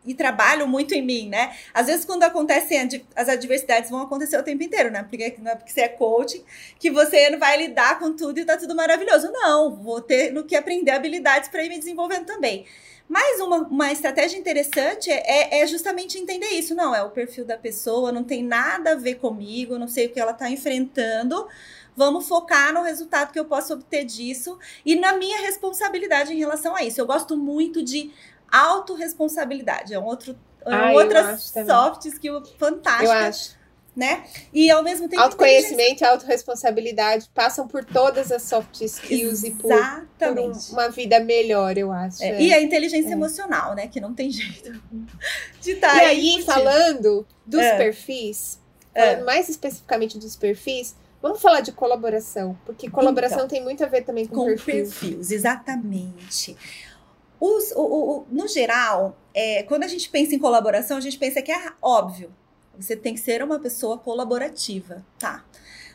[0.04, 1.54] e trabalho muito em mim, né?
[1.74, 5.02] Às vezes, quando acontecem as adversidades, vão acontecer o tempo inteiro, né?
[5.02, 6.42] Porque não é porque você é coaching
[6.78, 9.30] que você vai lidar com tudo e tá tudo maravilhoso.
[9.32, 12.66] Não, vou ter no que aprender habilidades para ir me desenvolvendo também.
[13.08, 16.74] Mas uma, uma estratégia interessante é, é, justamente entender isso.
[16.74, 20.10] Não, é o perfil da pessoa, não tem nada a ver comigo, não sei o
[20.10, 21.48] que ela está enfrentando.
[21.96, 26.76] Vamos focar no resultado que eu posso obter disso e na minha responsabilidade em relação
[26.76, 27.00] a isso.
[27.00, 28.12] Eu gosto muito de
[28.50, 29.94] autorresponsabilidade.
[29.94, 33.04] É um outro, é um outras soft skill fantástica.
[33.04, 33.58] Eu acho.
[33.96, 34.24] Né?
[34.52, 35.20] E ao mesmo tempo.
[35.20, 39.48] Autoconhecimento e autorresponsabilidade passam por todas as soft skills Exatamente.
[39.48, 42.22] e por, por um, uma vida melhor, eu acho.
[42.22, 42.28] É.
[42.28, 42.42] É.
[42.42, 43.12] E a inteligência é.
[43.12, 43.88] emocional, né?
[43.88, 44.80] Que não tem jeito
[45.60, 45.88] de estar.
[45.88, 47.76] Tá e aí, aí falando dos é.
[47.76, 48.60] perfis,
[48.94, 49.24] falando é.
[49.24, 54.02] mais especificamente dos perfis, Vamos falar de colaboração, porque colaboração então, tem muito a ver
[54.02, 55.32] também com, com perfis.
[55.32, 56.56] Exatamente.
[57.40, 61.40] Os, o, o, no geral, é, quando a gente pensa em colaboração, a gente pensa
[61.40, 62.34] que é óbvio.
[62.78, 65.44] Você tem que ser uma pessoa colaborativa, tá?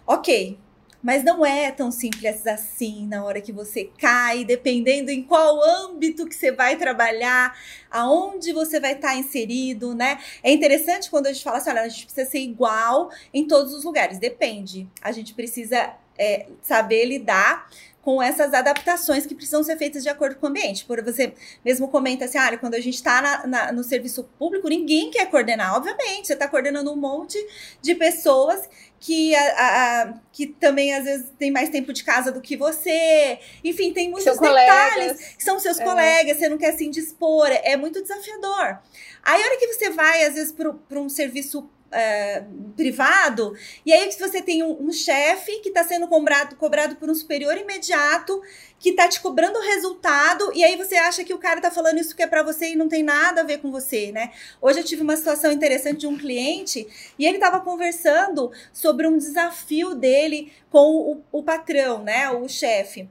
[0.05, 0.59] Ok,
[1.03, 6.25] mas não é tão simples assim na hora que você cai, dependendo em qual âmbito
[6.25, 7.57] que você vai trabalhar,
[7.91, 10.17] aonde você vai estar inserido, né?
[10.41, 13.73] É interessante quando a gente fala assim, olha, a gente precisa ser igual em todos
[13.73, 14.17] os lugares.
[14.17, 14.87] Depende.
[15.01, 17.69] A gente precisa é, saber lidar
[18.03, 20.83] com essas adaptações que precisam ser feitas de acordo com o ambiente.
[20.83, 25.25] Por você mesmo comenta assim, ah, quando a gente está no serviço público, ninguém quer
[25.29, 25.75] coordenar.
[25.75, 27.37] Obviamente, você está coordenando um monte
[27.81, 32.41] de pessoas que, a, a, que também às vezes tem mais tempo de casa do
[32.41, 33.39] que você.
[33.63, 35.35] Enfim, tem muitos detalhes colegas.
[35.35, 35.83] que são seus é.
[35.83, 38.79] colegas, você não quer se indispor, é muito desafiador.
[39.23, 42.43] Aí, a hora que você vai, às vezes, para um serviço é,
[42.75, 47.15] privado, e aí você tem um, um chefe que está sendo cobrado, cobrado por um
[47.15, 48.41] superior imediato,
[48.79, 52.15] que está te cobrando resultado, e aí você acha que o cara está falando isso
[52.15, 54.31] que é para você e não tem nada a ver com você, né?
[54.61, 56.85] Hoje eu tive uma situação interessante de um cliente,
[57.17, 62.29] e ele estava conversando sobre um desafio dele com o, o patrão, né?
[62.29, 63.09] O chefe.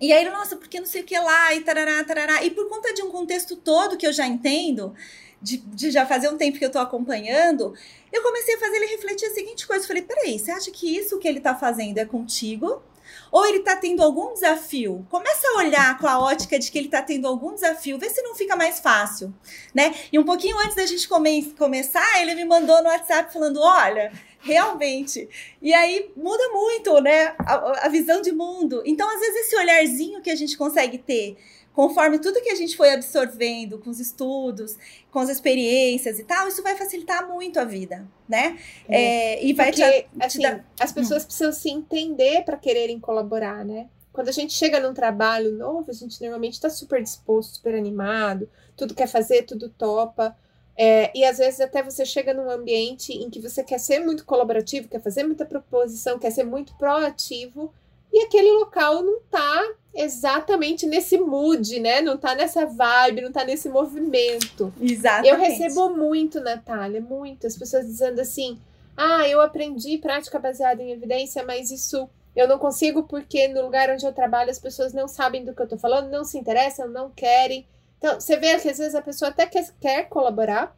[0.00, 2.44] E aí, nossa, porque não sei o que lá, e tarará, tarará.
[2.44, 4.94] E por conta de um contexto todo que eu já entendo,
[5.44, 7.74] de, de, já fazer um tempo que eu tô acompanhando,
[8.10, 9.84] eu comecei a fazer ele refletir a seguinte coisa.
[9.84, 12.82] Eu falei, peraí, você acha que isso que ele tá fazendo é contigo?
[13.30, 15.06] Ou ele tá tendo algum desafio?
[15.10, 18.22] Começa a olhar com a ótica de que ele tá tendo algum desafio, vê se
[18.22, 19.34] não fica mais fácil,
[19.74, 19.94] né?
[20.10, 24.10] E um pouquinho antes da gente come começar, ele me mandou no WhatsApp falando: olha,
[24.40, 25.28] realmente.
[25.60, 27.34] E aí muda muito, né?
[27.40, 28.82] A, a visão de mundo.
[28.86, 31.36] Então, às vezes, esse olharzinho que a gente consegue ter
[31.74, 34.78] conforme tudo que a gente foi absorvendo com os estudos,
[35.10, 38.56] com as experiências e tal, isso vai facilitar muito a vida, né?
[38.88, 40.64] É, é e vai Porque, te, assim, dar...
[40.80, 41.26] as pessoas hum.
[41.26, 43.88] precisam se entender para quererem colaborar, né?
[44.12, 48.48] Quando a gente chega num trabalho novo, a gente normalmente está super disposto, super animado,
[48.76, 50.36] tudo quer fazer, tudo topa.
[50.76, 54.24] É, e às vezes até você chega num ambiente em que você quer ser muito
[54.24, 57.72] colaborativo, quer fazer muita proposição, quer ser muito proativo,
[58.14, 62.00] e aquele local não tá exatamente nesse mood, né?
[62.00, 64.72] Não tá nessa vibe, não tá nesse movimento.
[64.80, 65.28] Exatamente.
[65.28, 67.44] Eu recebo muito, Natália, muito.
[67.44, 68.60] As pessoas dizendo assim:
[68.96, 73.90] ah, eu aprendi prática baseada em evidência, mas isso eu não consigo porque no lugar
[73.90, 76.88] onde eu trabalho as pessoas não sabem do que eu tô falando, não se interessam,
[76.88, 77.66] não querem.
[77.98, 80.76] Então, você vê que às vezes a pessoa até quer, quer colaborar,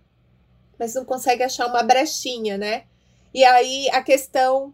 [0.79, 2.85] mas não consegue achar uma brechinha, né?
[3.35, 4.72] E aí a questão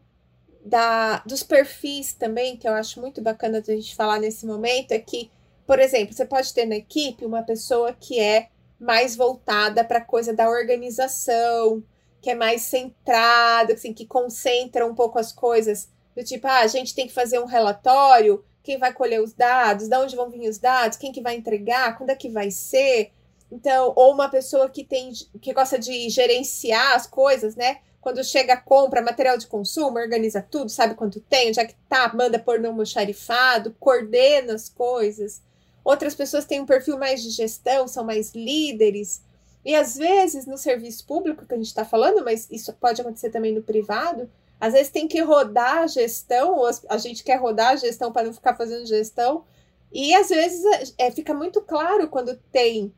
[0.64, 4.98] da, dos perfis também, que eu acho muito bacana a gente falar nesse momento, é
[4.98, 5.30] que,
[5.66, 8.48] por exemplo, você pode ter na equipe uma pessoa que é
[8.78, 11.82] mais voltada para a coisa da organização,
[12.20, 16.66] que é mais centrada, assim, que concentra um pouco as coisas, do tipo, ah, a
[16.66, 20.48] gente tem que fazer um relatório, quem vai colher os dados, de onde vão vir
[20.48, 23.10] os dados, quem que vai entregar, quando é que vai ser.
[23.50, 27.78] Então, ou uma pessoa que tem que gosta de gerenciar as coisas, né?
[28.02, 32.12] Quando chega, compra material de consumo, organiza tudo, sabe quanto tem, onde é que tá,
[32.12, 35.40] manda por no almoxarifado, coordena as coisas.
[35.84, 39.22] Outras pessoas têm um perfil mais de gestão, são mais líderes.
[39.64, 43.30] E às vezes, no serviço público que a gente está falando, mas isso pode acontecer
[43.30, 44.28] também no privado,
[44.60, 48.24] às vezes tem que rodar a gestão, ou a gente quer rodar a gestão para
[48.24, 49.44] não ficar fazendo gestão.
[49.92, 52.92] E às vezes é, fica muito claro quando tem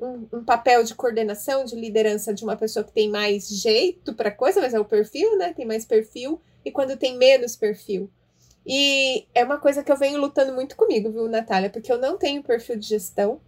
[0.00, 4.30] um, um, papel de coordenação, de liderança de uma pessoa que tem mais jeito para
[4.30, 5.52] coisa, mas é o perfil, né?
[5.52, 8.10] Tem mais perfil, e quando tem menos perfil.
[8.66, 11.70] E é uma coisa que eu venho lutando muito comigo, viu, Natália?
[11.70, 13.40] Porque eu não tenho perfil de gestão.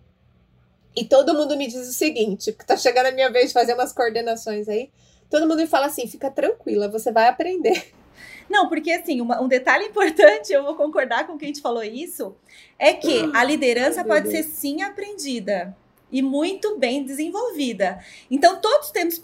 [0.96, 3.92] E todo mundo me diz o seguinte, tá chegando a minha vez de fazer umas
[3.92, 4.90] coordenações aí.
[5.28, 7.92] Todo mundo me fala assim: fica tranquila, você vai aprender.
[8.48, 12.34] Não, porque assim, uma, um detalhe importante, eu vou concordar com quem te falou isso,
[12.76, 15.76] é que a liderança pode ser sim aprendida
[16.12, 18.01] e muito bem desenvolvida.
[18.31, 19.20] Então, todos temos,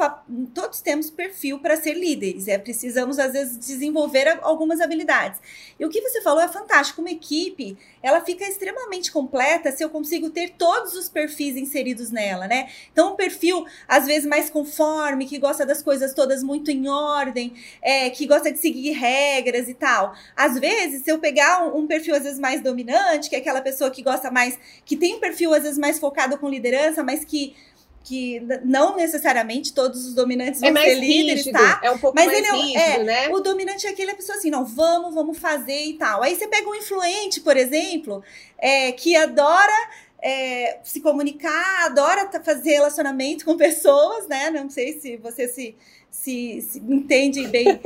[0.55, 2.49] todos temos perfil para ser líderes.
[2.49, 5.41] É, precisamos, às vezes, desenvolver algumas habilidades.
[5.79, 7.01] E o que você falou é fantástico.
[7.01, 12.47] Uma equipe, ela fica extremamente completa se eu consigo ter todos os perfis inseridos nela,
[12.47, 12.69] né?
[12.93, 17.55] Então, um perfil, às vezes, mais conforme, que gosta das coisas todas muito em ordem,
[17.83, 20.15] é, que gosta de seguir regras e tal.
[20.37, 23.61] Às vezes, se eu pegar um, um perfil, às vezes, mais dominante, que é aquela
[23.61, 27.03] pessoa que gosta mais, que tem um perfil, às vezes, mais focado com liderança, liderança,
[27.03, 27.55] mas que
[28.03, 31.81] que não necessariamente todos os dominantes é vão é ser líderes, rígido, tá?
[31.83, 33.29] É um pouco mas mais ele é, rígido, é, né?
[33.31, 36.23] O dominante é aquele pessoa assim, não, vamos, vamos fazer e tal.
[36.23, 38.23] Aí você pega um influente, por exemplo,
[38.59, 39.91] é, que adora
[40.23, 44.51] é, se comunicar, adora fazer relacionamento com pessoas, né?
[44.51, 45.75] Não sei se você se,
[46.09, 47.81] se, se entende bem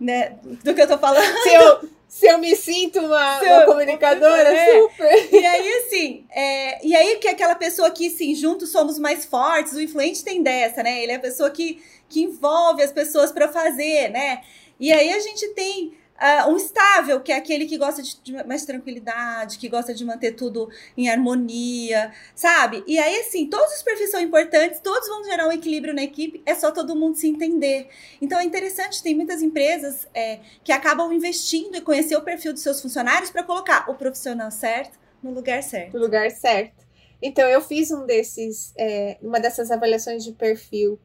[0.00, 1.36] né, do que eu tô falando.
[1.42, 4.80] Se eu, se eu me sinto uma, uma comunicadora, é.
[4.80, 5.34] super.
[5.34, 9.74] E aí, assim, é, e aí que aquela pessoa que, sim, juntos somos mais fortes,
[9.74, 11.02] o influente tem dessa, né?
[11.02, 14.40] Ele é a pessoa que, que envolve as pessoas para fazer, né?
[14.80, 18.32] E aí a gente tem Uh, um estável, que é aquele que gosta de, de,
[18.46, 22.82] mais tranquilidade, que gosta de manter tudo em harmonia, sabe?
[22.86, 26.42] E aí, assim, todos os perfis são importantes, todos vão gerar um equilíbrio na equipe,
[26.46, 27.88] é só todo mundo se entender.
[28.20, 32.62] Então é interessante, tem muitas empresas é, que acabam investindo e conhecer o perfil dos
[32.62, 35.94] seus funcionários para colocar o profissional certo no lugar certo.
[35.94, 36.86] No lugar certo.
[37.20, 40.98] Então, eu fiz um desses, é, uma dessas avaliações de perfil.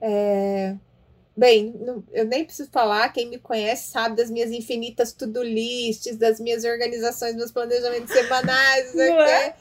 [0.00, 0.76] É,
[1.38, 6.16] Bem, não, eu nem preciso falar, quem me conhece sabe das minhas infinitas to-do lists,
[6.16, 8.92] das minhas organizações, meus planejamentos semanais.
[8.96, 9.54] É?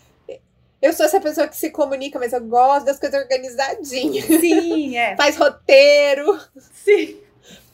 [0.82, 4.26] Eu sou essa pessoa que se comunica, mas eu gosto das coisas organizadinhas.
[4.26, 5.16] Sim, é.
[5.22, 6.40] Faz roteiro.
[6.84, 7.20] Sim.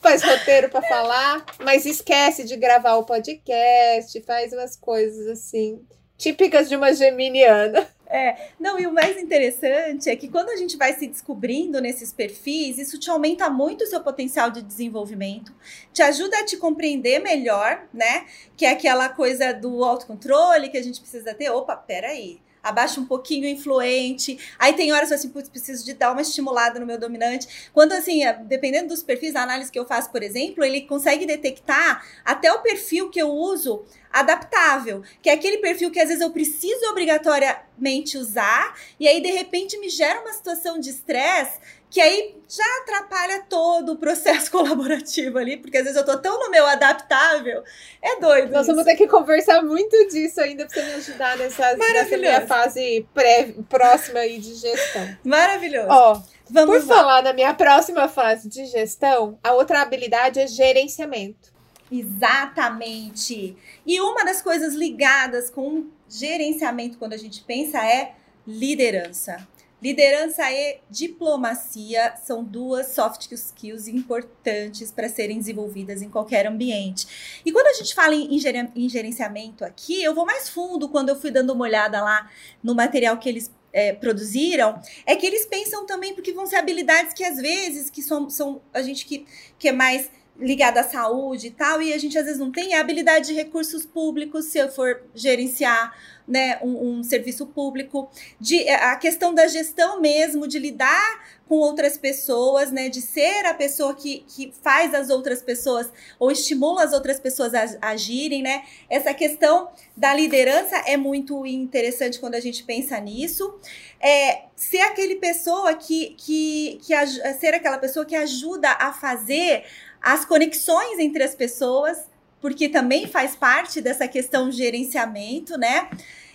[0.02, 5.80] Faz roteiro para falar, mas esquece de gravar o podcast, faz umas coisas assim,
[6.24, 7.86] típicas de uma geminiana.
[8.06, 12.12] É, não, e o mais interessante é que quando a gente vai se descobrindo nesses
[12.12, 15.52] perfis, isso te aumenta muito o seu potencial de desenvolvimento,
[15.92, 18.24] te ajuda a te compreender melhor, né?
[18.56, 21.50] Que é aquela coisa do autocontrole que a gente precisa ter.
[21.50, 24.38] Opa, peraí abaixa um pouquinho o influente.
[24.58, 27.70] Aí tem horas assim, putz, preciso de dar uma estimulada no meu dominante.
[27.72, 32.04] Quando assim, dependendo dos perfis, a análise que eu faço, por exemplo, ele consegue detectar
[32.24, 36.30] até o perfil que eu uso adaptável, que é aquele perfil que às vezes eu
[36.30, 41.58] preciso obrigatoriamente usar e aí de repente me gera uma situação de estresse
[41.94, 46.40] que aí já atrapalha todo o processo colaborativo ali, porque às vezes eu tô tão
[46.40, 47.62] no meu adaptável.
[48.02, 48.50] É doido.
[48.50, 52.44] Nós vamos ter que conversar muito disso ainda pra você me ajudar nessa, nessa minha
[52.48, 55.16] fase pré, próxima aí de gestão.
[55.22, 55.86] Maravilhoso.
[55.88, 56.96] Ó, vamos por lá.
[56.96, 61.54] falar na minha próxima fase de gestão, a outra habilidade é gerenciamento.
[61.92, 63.56] Exatamente.
[63.86, 69.46] E uma das coisas ligadas com gerenciamento quando a gente pensa é liderança.
[69.84, 77.42] Liderança e diplomacia são duas soft skills importantes para serem desenvolvidas em qualquer ambiente.
[77.44, 81.30] E quando a gente fala em, gerenciamento aqui, eu vou mais fundo quando eu fui
[81.30, 82.30] dando uma olhada lá
[82.62, 87.12] no material que eles é, produziram, é que eles pensam também porque vão ser habilidades
[87.12, 89.26] que às vezes que são, são a gente que,
[89.58, 92.74] que é mais ligada à saúde e tal, e a gente às vezes não tem
[92.74, 95.94] a habilidade de recursos públicos se eu for gerenciar
[96.26, 101.98] né, um, um, serviço público, de a questão da gestão mesmo, de lidar com outras
[101.98, 106.94] pessoas, né, de ser a pessoa que, que faz as outras pessoas ou estimula as
[106.94, 108.64] outras pessoas a, a agirem, né?
[108.88, 113.58] Essa questão da liderança é muito interessante quando a gente pensa nisso.
[114.00, 116.94] É, ser aquele pessoa que, que, que
[117.38, 119.64] ser aquela pessoa que ajuda a fazer
[120.04, 121.98] as conexões entre as pessoas,
[122.40, 125.88] porque também faz parte dessa questão gerenciamento, né?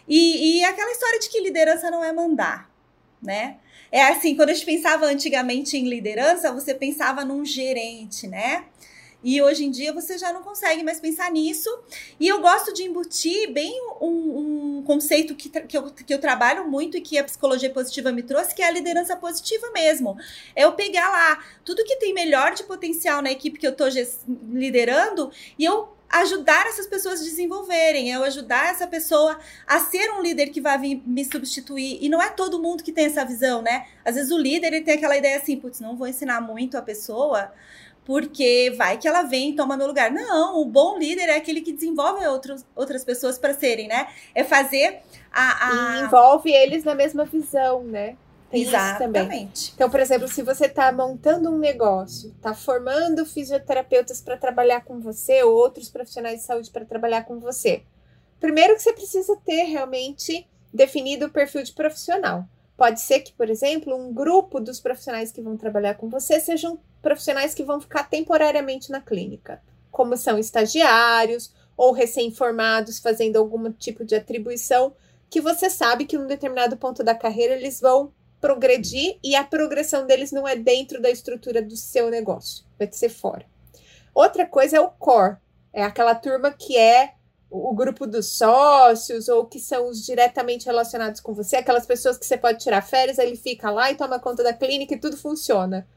[0.08, 2.68] E, e aquela história de que liderança não é mandar,
[3.22, 3.58] né?
[3.92, 8.66] É assim, quando a gente pensava antigamente em liderança, você pensava num gerente, né?
[9.24, 11.70] E hoje em dia você já não consegue mais pensar nisso.
[12.20, 16.70] E eu gosto de embutir bem um, um conceito que, que, eu, que eu trabalho
[16.70, 20.18] muito e que a psicologia positiva me trouxe, que é a liderança positiva mesmo.
[20.56, 23.88] É eu pegar lá tudo que tem melhor de potencial na equipe que eu estou
[24.52, 30.22] liderando e eu ajudar essas pessoas a desenvolverem, eu ajudar essa pessoa a ser um
[30.22, 32.00] líder que vai vir me substituir.
[32.02, 33.86] E não é todo mundo que tem essa visão, né?
[34.04, 36.82] Às vezes o líder ele tem aquela ideia assim, putz, não vou ensinar muito a
[36.82, 37.52] pessoa,
[38.10, 40.10] porque vai que ela vem e toma meu lugar.
[40.10, 44.08] Não, o bom líder é aquele que desenvolve outros, outras pessoas para serem, né?
[44.34, 45.02] É fazer
[45.32, 46.00] a, a...
[46.00, 48.18] E envolve eles na mesma visão, né?
[48.50, 49.74] Tem Exatamente.
[49.76, 55.00] Então, por exemplo, se você está montando um negócio, está formando fisioterapeutas para trabalhar com
[55.00, 57.84] você, ou outros profissionais de saúde para trabalhar com você.
[58.40, 62.44] Primeiro que você precisa ter realmente definido o perfil de profissional.
[62.76, 66.80] Pode ser que, por exemplo, um grupo dos profissionais que vão trabalhar com você sejam
[67.02, 74.04] profissionais que vão ficar temporariamente na clínica, como são estagiários ou recém-formados fazendo algum tipo
[74.04, 74.94] de atribuição,
[75.30, 80.06] que você sabe que um determinado ponto da carreira eles vão progredir e a progressão
[80.06, 83.46] deles não é dentro da estrutura do seu negócio, vai ser fora.
[84.14, 85.38] Outra coisa é o core,
[85.72, 87.14] é aquela turma que é
[87.50, 92.26] o grupo dos sócios ou que são os diretamente relacionados com você, aquelas pessoas que
[92.26, 95.88] você pode tirar férias, ele fica lá e toma conta da clínica e tudo funciona.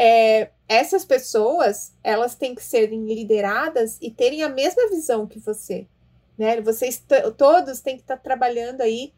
[0.00, 5.88] É, essas pessoas, elas têm que serem lideradas e terem a mesma visão que você.
[6.38, 6.60] Né?
[6.60, 7.02] Vocês
[7.36, 9.12] todos têm que estar trabalhando aí,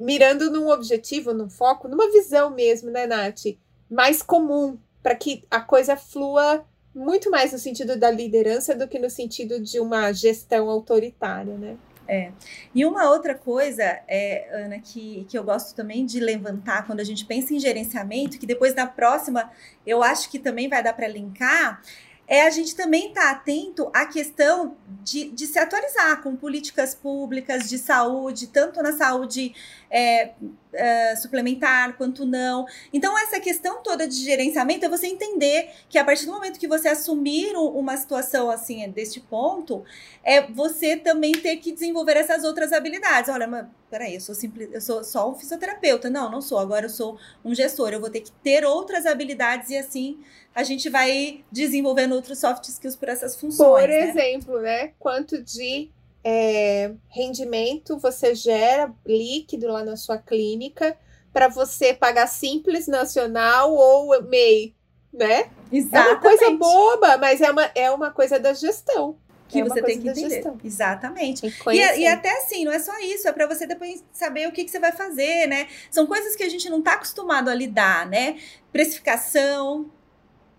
[0.00, 3.58] mirando num objetivo, num foco, numa visão mesmo, né, Nath?
[3.90, 8.98] Mais comum, para que a coisa flua muito mais no sentido da liderança do que
[8.98, 11.76] no sentido de uma gestão autoritária, né?
[12.10, 12.32] É.
[12.74, 17.04] E uma outra coisa, é, Ana, que, que eu gosto também de levantar quando a
[17.04, 19.50] gente pensa em gerenciamento, que depois na próxima
[19.86, 21.82] eu acho que também vai dar para linkar,
[22.26, 26.94] é a gente também estar tá atento à questão de, de se atualizar com políticas
[26.94, 29.54] públicas de saúde, tanto na saúde
[29.90, 30.32] é,
[30.72, 32.66] é, suplementar quanto não.
[32.92, 36.68] Então, essa questão toda de gerenciamento é você entender que a partir do momento que
[36.68, 39.84] você assumir uma situação assim, deste ponto,
[40.22, 43.30] é você também ter que desenvolver essas outras habilidades.
[43.30, 46.10] Olha, mas peraí, eu sou simples, eu sou só um fisioterapeuta.
[46.10, 46.58] Não, não sou.
[46.58, 47.90] Agora eu sou um gestor.
[47.90, 50.18] Eu vou ter que ter outras habilidades e assim
[50.54, 53.80] a gente vai desenvolvendo outros soft skills por essas funções.
[53.80, 54.08] Por né?
[54.08, 54.92] exemplo, né?
[54.98, 55.90] Quanto de
[56.24, 60.96] é, rendimento você gera líquido lá na sua clínica
[61.32, 64.74] para você pagar simples nacional ou MEI,
[65.12, 65.50] né?
[65.70, 65.94] Exatamente.
[65.94, 69.16] É uma coisa boba, mas é uma, é uma coisa da gestão
[69.48, 70.30] que é você tem que entender.
[70.30, 70.58] Gestão.
[70.62, 71.46] Exatamente.
[71.46, 74.64] E, e, até assim, não é só isso, é para você depois saber o que,
[74.64, 75.68] que você vai fazer, né?
[75.90, 78.38] São coisas que a gente não está acostumado a lidar, né?
[78.70, 79.90] Precificação,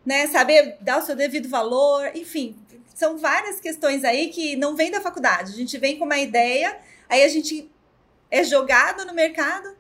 [0.04, 0.26] né?
[0.28, 2.58] Saber dar o seu devido valor, enfim,
[3.00, 5.54] são várias questões aí que não vem da faculdade.
[5.54, 6.78] A gente vem com uma ideia,
[7.08, 7.72] aí a gente
[8.30, 9.74] é jogado no mercado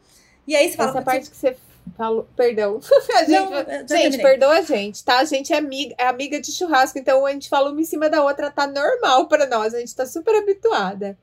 [0.47, 0.89] e aí você fala.
[0.91, 1.57] Essa parte que você
[1.97, 2.79] falou, perdão.
[3.17, 5.19] A gente, não, gente perdoa a gente, tá?
[5.19, 8.09] A gente é amiga, é amiga de churrasco, então a gente falou uma em cima
[8.09, 11.17] da outra, tá normal para nós, a gente tá super habituada.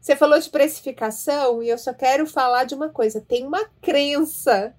[0.00, 3.20] Você falou de precificação e eu só quero falar de uma coisa.
[3.20, 4.74] Tem uma crença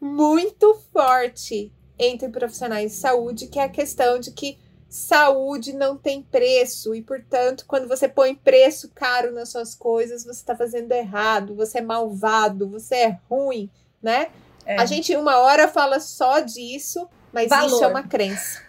[0.00, 6.22] muito forte entre profissionais de saúde, que é a questão de que saúde não tem
[6.22, 11.54] preço e, portanto, quando você põe preço caro nas suas coisas, você está fazendo errado,
[11.54, 13.70] você é malvado, você é ruim,
[14.02, 14.28] né?
[14.64, 14.80] É.
[14.80, 17.66] A gente uma hora fala só disso, mas Valor.
[17.66, 18.66] isso é uma crença.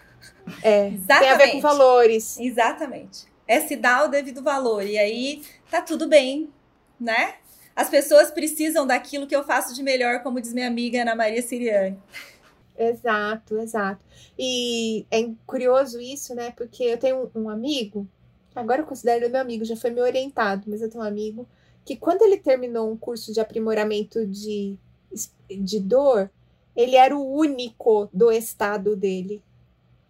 [0.64, 1.20] É, Exatamente.
[1.20, 2.36] tem a ver com valores.
[2.40, 3.24] Exatamente.
[3.46, 4.84] É se dar o devido valor.
[4.84, 6.50] E aí tá tudo bem,
[6.98, 7.34] né?
[7.76, 11.40] As pessoas precisam daquilo que eu faço de melhor, como diz minha amiga Ana Maria
[11.40, 11.96] Siriane.
[12.80, 14.02] Exato, exato.
[14.38, 16.50] E é curioso isso, né?
[16.52, 18.08] Porque eu tenho um, amigo,
[18.54, 21.46] agora eu considero ele meu amigo, já foi meu orientado, mas eu tenho um amigo
[21.84, 24.78] que quando ele terminou um curso de aprimoramento de,
[25.50, 26.30] de dor,
[26.74, 29.42] ele era o único do estado dele.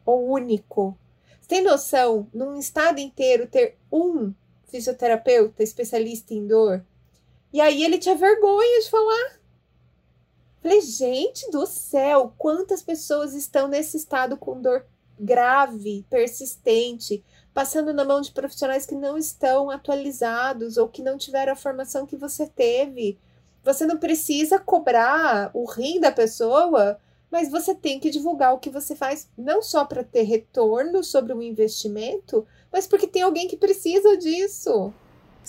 [0.07, 0.97] O único.
[1.41, 4.33] Você tem noção, num estado inteiro, ter um
[4.69, 6.85] fisioterapeuta especialista em dor?
[7.53, 9.40] E aí ele tinha vergonha de falar.
[10.63, 14.85] Falei, gente do céu, quantas pessoas estão nesse estado com dor
[15.19, 21.53] grave, persistente, passando na mão de profissionais que não estão atualizados ou que não tiveram
[21.53, 23.19] a formação que você teve.
[23.65, 26.99] Você não precisa cobrar o rim da pessoa,
[27.31, 31.33] mas você tem que divulgar o que você faz, não só para ter retorno sobre
[31.33, 34.93] o investimento, mas porque tem alguém que precisa disso.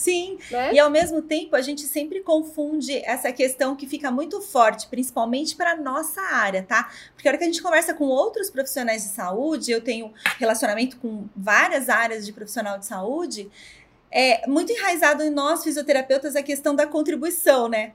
[0.01, 0.73] Sim, né?
[0.73, 5.55] e ao mesmo tempo a gente sempre confunde essa questão que fica muito forte, principalmente
[5.55, 6.91] para nossa área, tá?
[7.13, 10.97] Porque a hora que a gente conversa com outros profissionais de saúde, eu tenho relacionamento
[10.97, 13.47] com várias áreas de profissional de saúde,
[14.09, 17.93] é muito enraizado em nós fisioterapeutas a questão da contribuição, né?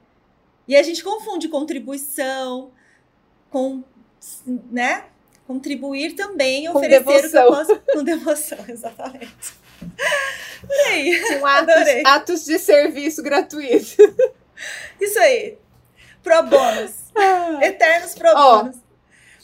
[0.68, 2.70] E a gente confunde contribuição
[3.50, 3.82] com,
[4.70, 5.07] né?
[5.44, 7.48] Contribuir também, com oferecer devoção.
[7.48, 9.65] o que eu posso com devoção, exatamente.
[10.89, 11.39] Aí.
[11.39, 11.74] Com atos,
[12.05, 13.97] atos de serviço gratuito.
[15.01, 15.59] Isso aí.
[16.22, 16.93] Pro bônus.
[17.14, 17.59] Ah.
[17.62, 18.76] Eternos pro bônus.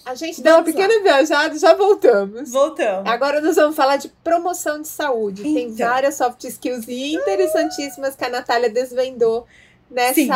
[0.04, 1.02] A gente deu uma pequena lá.
[1.02, 2.50] viajada já voltamos.
[2.50, 3.08] Voltamos.
[3.08, 5.42] Agora nós vamos falar de promoção de saúde.
[5.42, 5.54] Então.
[5.54, 9.46] Tem várias soft skills interessantíssimas que a Natália desvendou
[9.88, 10.28] nessa Sim.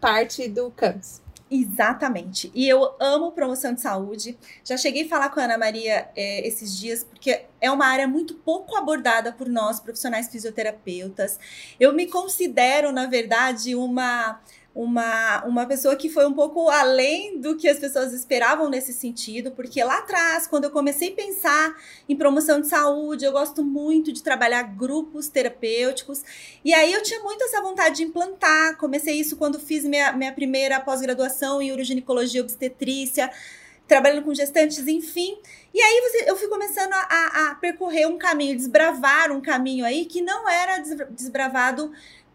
[0.00, 1.21] parte do CAMS.
[1.54, 2.50] Exatamente.
[2.54, 4.38] E eu amo promoção de saúde.
[4.64, 8.08] Já cheguei a falar com a Ana Maria é, esses dias, porque é uma área
[8.08, 11.38] muito pouco abordada por nós, profissionais fisioterapeutas.
[11.78, 14.40] Eu me considero, na verdade, uma
[14.74, 19.50] uma, uma pessoa que foi um pouco além do que as pessoas esperavam nesse sentido,
[19.50, 21.76] porque lá atrás, quando eu comecei a pensar
[22.08, 26.22] em promoção de saúde, eu gosto muito de trabalhar grupos terapêuticos,
[26.64, 28.76] e aí eu tinha muito essa vontade de implantar.
[28.78, 33.30] Comecei isso quando fiz minha, minha primeira pós-graduação em uroginicologia e obstetrícia,
[33.86, 35.36] trabalhando com gestantes, enfim.
[35.74, 40.06] E aí você, eu fui começando a, a, percorrer um caminho, desbravar um caminho aí
[40.06, 40.78] que não era
[41.10, 41.92] desbravado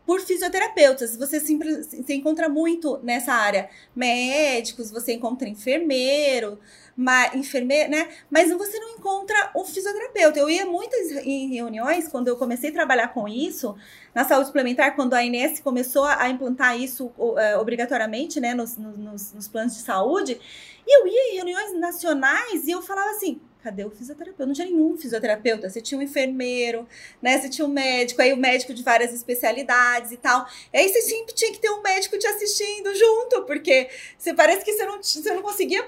[0.07, 1.17] por fisioterapeutas.
[1.17, 6.57] Você sempre você encontra muito nessa área médicos, você encontra enfermeiro,
[6.97, 8.09] ma, enfermeiro, né?
[8.27, 10.39] Mas você não encontra o fisioterapeuta.
[10.39, 13.77] Eu ia muitas em reuniões quando eu comecei a trabalhar com isso
[14.15, 19.31] na saúde suplementar, quando a Inés começou a implantar isso uh, obrigatoriamente, né, nos, nos,
[19.31, 20.41] nos planos de saúde.
[20.87, 24.45] E eu ia em reuniões nacionais e eu falava assim: cadê o fisioterapeuta?
[24.47, 25.69] Não tinha nenhum fisioterapeuta.
[25.69, 26.87] Você tinha um enfermeiro,
[27.21, 27.37] né?
[27.37, 30.47] Você tinha um médico, aí o médico de várias especialidades e tal.
[30.73, 33.87] E aí você sempre tinha que ter um médico te assistindo junto, porque
[34.17, 35.85] você parece que você não, você não conseguia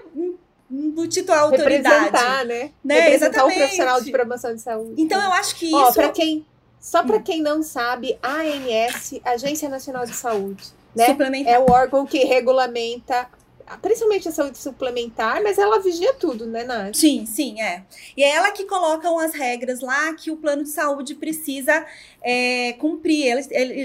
[0.72, 2.06] embutir tua autoridade.
[2.06, 2.72] Representar, né?
[2.84, 3.00] né?
[3.00, 3.56] Representar Exatamente.
[3.56, 5.02] o profissional de promoção de saúde.
[5.02, 5.76] Então eu acho que isso.
[5.76, 6.46] Ó, pra quem,
[6.80, 7.24] só para hum.
[7.24, 10.64] quem não sabe, a ANS, Agência Nacional de Saúde,
[10.96, 11.18] né?
[11.46, 13.28] É o órgão que regulamenta
[13.78, 16.96] principalmente a saúde suplementar, mas ela vigia tudo, né, Nath?
[16.96, 17.84] Sim, sim, é.
[18.16, 21.86] E é ela que colocam as regras lá que o plano de saúde precisa
[22.22, 23.28] é, cumprir.
[23.28, 23.42] Ela,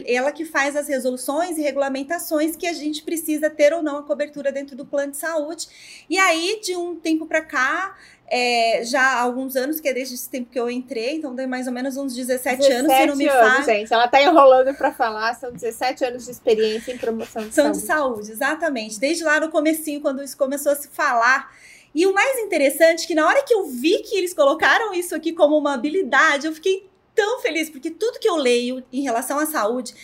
[0.07, 4.03] ela que faz as resoluções e regulamentações que a gente precisa ter ou não a
[4.03, 5.69] cobertura dentro do plano de saúde.
[6.09, 10.15] E aí, de um tempo para cá, é, já há alguns anos, que é desde
[10.15, 13.07] esse tempo que eu entrei, então tem mais ou menos uns 17, 17 anos, se
[13.07, 13.93] não me anos, gente.
[13.93, 17.81] Ela tá enrolando para falar, são 17 anos de experiência em promoção de São saúde.
[17.81, 18.99] de saúde, exatamente.
[18.99, 21.53] Desde lá no comecinho, quando isso começou a se falar.
[21.95, 25.15] E o mais interessante é que na hora que eu vi que eles colocaram isso
[25.15, 29.39] aqui como uma habilidade, eu fiquei tão feliz, porque tudo que eu leio em relação
[29.39, 29.95] à saúde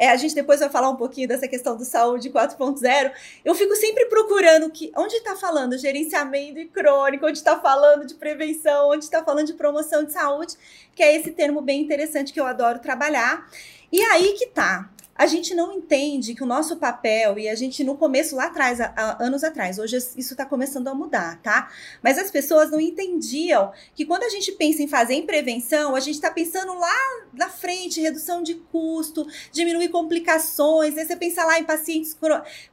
[0.00, 3.12] é, a gente depois vai falar um pouquinho dessa questão do saúde 4.0.
[3.44, 8.88] Eu fico sempre procurando que onde está falando gerenciamento crônico, onde está falando de prevenção,
[8.88, 10.56] onde está falando de promoção de saúde,
[10.94, 13.46] que é esse termo bem interessante que eu adoro trabalhar.
[13.92, 14.88] E aí que tá
[15.20, 18.78] a gente não entende que o nosso papel, e a gente no começo lá atrás,
[19.18, 21.70] anos atrás, hoje isso está começando a mudar, tá?
[22.02, 26.00] Mas as pessoas não entendiam que quando a gente pensa em fazer em prevenção, a
[26.00, 26.96] gente está pensando lá
[27.34, 31.04] na frente, redução de custo, diminuir complicações, né?
[31.04, 32.16] você pensa lá em pacientes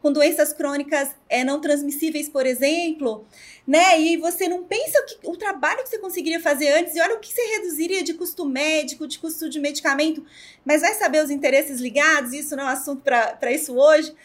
[0.01, 3.25] com doenças crônicas é, não transmissíveis, por exemplo,
[3.67, 3.99] né?
[3.99, 7.15] E você não pensa o, que, o trabalho que você conseguiria fazer antes e olha
[7.15, 10.25] o que você reduziria de custo médico, de custo de medicamento,
[10.63, 14.15] mas vai saber os interesses ligados, isso não é assunto para isso hoje.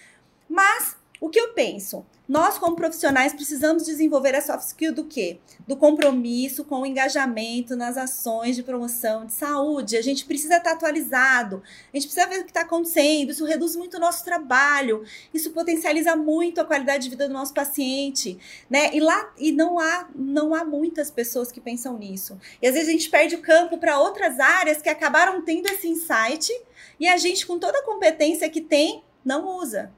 [0.48, 2.04] Mas o que eu penso?
[2.28, 5.38] Nós, como profissionais, precisamos desenvolver a soft skill do quê?
[5.68, 9.96] Do compromisso com o engajamento nas ações de promoção de saúde.
[9.96, 11.62] A gente precisa estar atualizado,
[11.94, 13.30] a gente precisa ver o que está acontecendo.
[13.30, 17.54] Isso reduz muito o nosso trabalho, isso potencializa muito a qualidade de vida do nosso
[17.54, 18.36] paciente,
[18.68, 18.90] né?
[18.92, 22.36] E lá e não há não há muitas pessoas que pensam nisso.
[22.60, 25.86] E às vezes a gente perde o campo para outras áreas que acabaram tendo esse
[25.86, 26.50] insight
[26.98, 29.92] e a gente, com toda a competência que tem, não usa.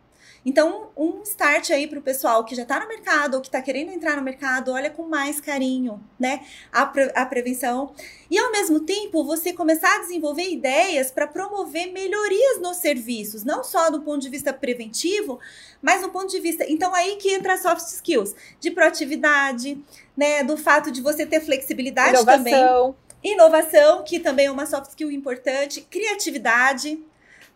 [0.45, 3.63] Então, um start aí para o pessoal que já está no mercado ou que está
[3.63, 6.45] querendo entrar no mercado, olha com mais carinho, né?
[6.71, 7.95] A, pre a prevenção.
[8.31, 13.65] E ao mesmo tempo, você começar a desenvolver ideias para promover melhorias nos serviços, não
[13.65, 15.41] só do ponto de vista preventivo,
[15.81, 16.65] mas do ponto de vista.
[16.69, 19.83] Então, aí que entra soft skills de proatividade,
[20.15, 20.45] né?
[20.45, 22.45] Do fato de você ter flexibilidade Inovação.
[22.45, 22.95] também.
[23.25, 27.03] Inovação, que também é uma soft skill importante, criatividade,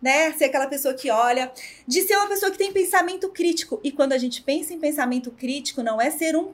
[0.01, 0.33] né?
[0.33, 1.51] Ser aquela pessoa que olha,
[1.87, 3.81] de ser uma pessoa que tem pensamento crítico.
[3.83, 6.53] E quando a gente pensa em pensamento crítico, não é ser um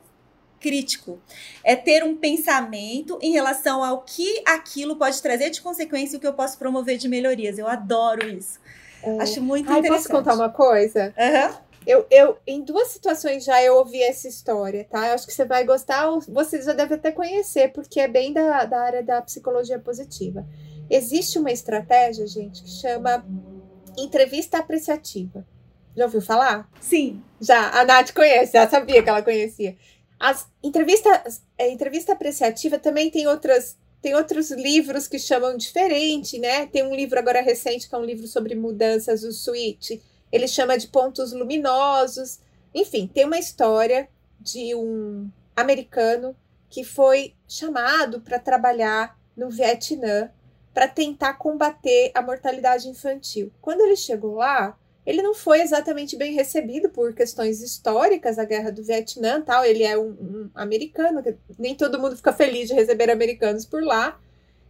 [0.60, 1.20] crítico,
[1.62, 6.20] é ter um pensamento em relação ao que aquilo pode trazer de consequência e o
[6.20, 7.58] que eu posso promover de melhorias.
[7.58, 8.58] Eu adoro isso.
[9.02, 9.18] É.
[9.20, 10.08] Acho muito Ai, interessante.
[10.08, 11.14] Posso contar uma coisa?
[11.18, 11.64] Uhum.
[11.86, 15.08] Eu, eu, em duas situações já eu ouvi essa história, tá?
[15.08, 18.32] Eu acho que você vai gostar, ou você já deve até conhecer, porque é bem
[18.32, 20.46] da, da área da psicologia positiva.
[20.90, 23.24] Existe uma estratégia, gente, que chama
[23.96, 25.46] entrevista apreciativa.
[25.96, 26.68] Já ouviu falar?
[26.80, 27.22] Sim.
[27.40, 29.76] Já, a Nath conhece, já sabia que ela conhecia.
[30.18, 36.66] As entrevistas, a entrevista apreciativa também tem outras tem outros livros que chamam diferente, né?
[36.66, 39.98] Tem um livro agora recente que é um livro sobre mudanças, o Switch.
[40.30, 42.38] Ele chama de pontos luminosos.
[42.74, 44.06] Enfim, tem uma história
[44.38, 46.36] de um americano
[46.68, 50.30] que foi chamado para trabalhar no Vietnã
[50.74, 53.52] para tentar combater a mortalidade infantil.
[53.62, 58.72] Quando ele chegou lá, ele não foi exatamente bem recebido por questões históricas, a guerra
[58.72, 59.64] do Vietnã, tal.
[59.64, 61.22] Ele é um, um americano,
[61.56, 64.20] nem todo mundo fica feliz de receber americanos por lá.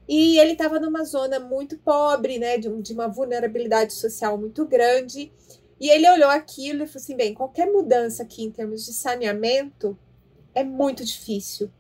[0.07, 5.33] E ele estava numa zona muito pobre, né, de, de uma vulnerabilidade social muito grande.
[5.81, 9.97] E ele olhou aquilo e falou assim: bem, qualquer mudança aqui em termos de saneamento
[10.55, 11.71] é muito difícil.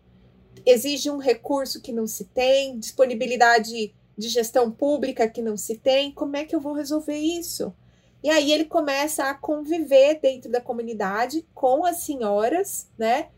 [0.64, 6.12] Exige um recurso que não se tem, disponibilidade de gestão pública que não se tem.
[6.12, 7.74] Como é que eu vou resolver isso?
[8.22, 13.28] E aí ele começa a conviver dentro da comunidade com as senhoras, né,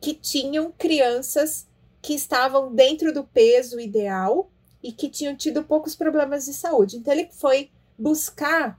[0.00, 1.66] que tinham crianças
[2.00, 4.50] que estavam dentro do peso ideal
[4.82, 6.96] e que tinham tido poucos problemas de saúde.
[6.96, 8.78] Então ele foi buscar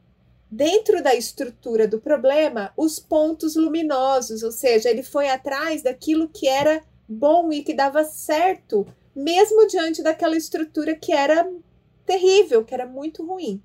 [0.50, 6.48] dentro da estrutura do problema os pontos luminosos, ou seja, ele foi atrás daquilo que
[6.48, 11.50] era bom e que dava certo, mesmo diante daquela estrutura que era
[12.06, 13.62] terrível, que era muito ruim.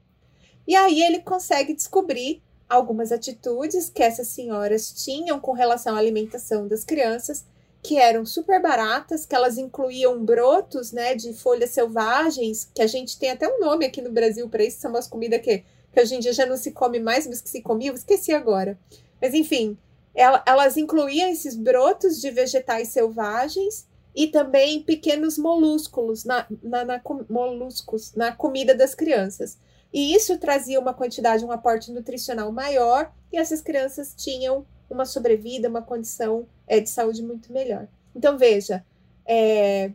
[0.66, 6.68] E aí ele consegue descobrir algumas atitudes que essas senhoras tinham com relação à alimentação
[6.68, 7.44] das crianças,
[7.82, 13.18] que eram super baratas, que elas incluíam brotos, né, de folhas selvagens, que a gente
[13.18, 16.14] tem até um nome aqui no Brasil para isso, são umas comidas que que hoje
[16.14, 18.78] em dia já não se come mais, mas que se comia, eu esqueci agora.
[19.20, 19.76] Mas enfim,
[20.14, 23.86] ela, elas incluíam esses brotos de vegetais selvagens
[24.20, 29.56] e também pequenos molúsculos na, na, na, moluscos na comida das crianças.
[29.90, 35.70] E isso trazia uma quantidade, um aporte nutricional maior, e essas crianças tinham uma sobrevida,
[35.70, 37.88] uma condição é, de saúde muito melhor.
[38.14, 38.84] Então, veja,
[39.24, 39.90] é,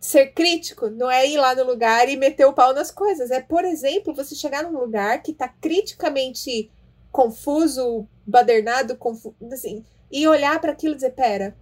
[0.00, 3.30] ser crítico não é ir lá no lugar e meter o pau nas coisas.
[3.30, 6.68] É, por exemplo, você chegar num lugar que está criticamente
[7.12, 11.56] confuso, badernado, confuso, assim, e olhar para aquilo e dizer: pera,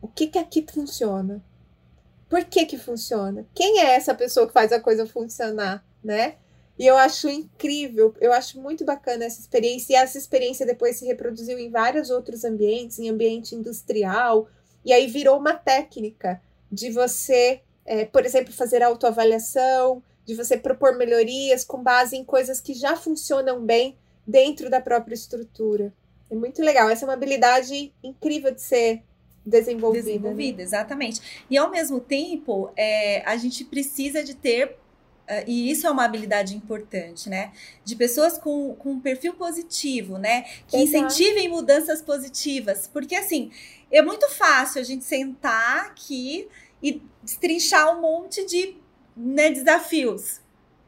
[0.00, 1.42] o que que aqui funciona?
[2.28, 3.46] Por que que funciona?
[3.54, 6.36] Quem é essa pessoa que faz a coisa funcionar, né?
[6.78, 9.92] E eu acho incrível, eu acho muito bacana essa experiência.
[9.92, 14.48] E essa experiência depois se reproduziu em vários outros ambientes, em ambiente industrial,
[14.84, 16.40] e aí virou uma técnica
[16.70, 22.60] de você, é, por exemplo, fazer autoavaliação, de você propor melhorias com base em coisas
[22.60, 25.92] que já funcionam bem dentro da própria estrutura.
[26.28, 26.90] É muito legal.
[26.90, 29.02] Essa é uma habilidade incrível de ser
[29.46, 30.04] desenvolvida.
[30.04, 30.62] Desenvolvida, né?
[30.64, 31.44] exatamente.
[31.48, 34.76] E ao mesmo tempo, é, a gente precisa de ter
[35.28, 37.50] Uh, e isso é uma habilidade importante, né?
[37.84, 40.42] De pessoas com, com um perfil positivo, né?
[40.68, 41.04] Que Exato.
[41.04, 42.86] incentivem mudanças positivas.
[42.86, 43.50] Porque, assim,
[43.90, 46.46] é muito fácil a gente sentar aqui
[46.80, 48.76] e destrinchar um monte de
[49.16, 50.40] né, desafios,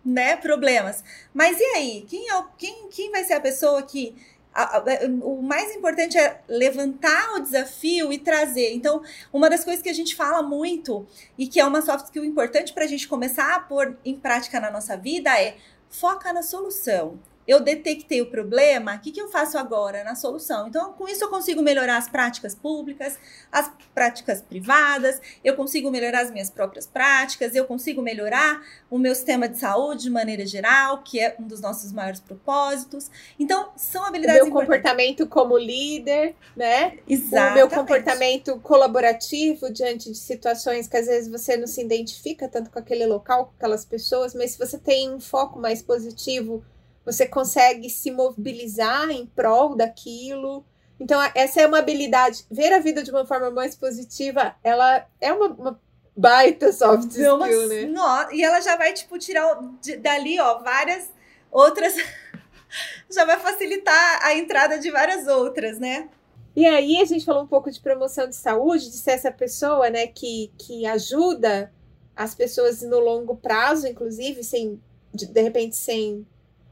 [0.04, 1.02] né, problemas.
[1.34, 2.06] Mas e aí?
[2.08, 4.14] Quem, é, quem, quem vai ser a pessoa que
[4.58, 4.82] a, a,
[5.22, 8.74] o mais importante é levantar o desafio e trazer.
[8.74, 9.02] Então,
[9.32, 11.06] uma das coisas que a gente fala muito
[11.36, 14.58] e que é uma soft skill importante para a gente começar a pôr em prática
[14.58, 15.56] na nossa vida é
[15.88, 20.68] foca na solução eu detectei o problema, o que, que eu faço agora na solução?
[20.68, 23.18] Então, com isso, eu consigo melhorar as práticas públicas,
[23.50, 29.14] as práticas privadas, eu consigo melhorar as minhas próprias práticas, eu consigo melhorar o meu
[29.14, 33.10] sistema de saúde de maneira geral, que é um dos nossos maiores propósitos.
[33.40, 34.42] Então, são habilidades.
[34.42, 36.98] O meu comportamento como líder, né?
[37.08, 37.52] Exatamente.
[37.52, 42.68] O meu comportamento colaborativo diante de situações que às vezes você não se identifica tanto
[42.68, 46.62] com aquele local, com aquelas pessoas, mas se você tem um foco mais positivo
[47.08, 50.62] você consegue se mobilizar em prol daquilo.
[51.00, 52.44] Então, essa é uma habilidade.
[52.50, 55.80] Ver a vida de uma forma mais positiva, ela é uma, uma
[56.14, 57.86] baita soft skill, uma, né?
[57.86, 61.10] No, e ela já vai, tipo, tirar de, dali, ó, várias
[61.50, 61.94] outras.
[63.10, 66.10] já vai facilitar a entrada de várias outras, né?
[66.54, 69.88] E aí a gente falou um pouco de promoção de saúde, de ser essa pessoa,
[69.88, 71.72] né, que, que ajuda
[72.16, 74.82] as pessoas no longo prazo, inclusive, sem,
[75.14, 76.26] de, de repente, sem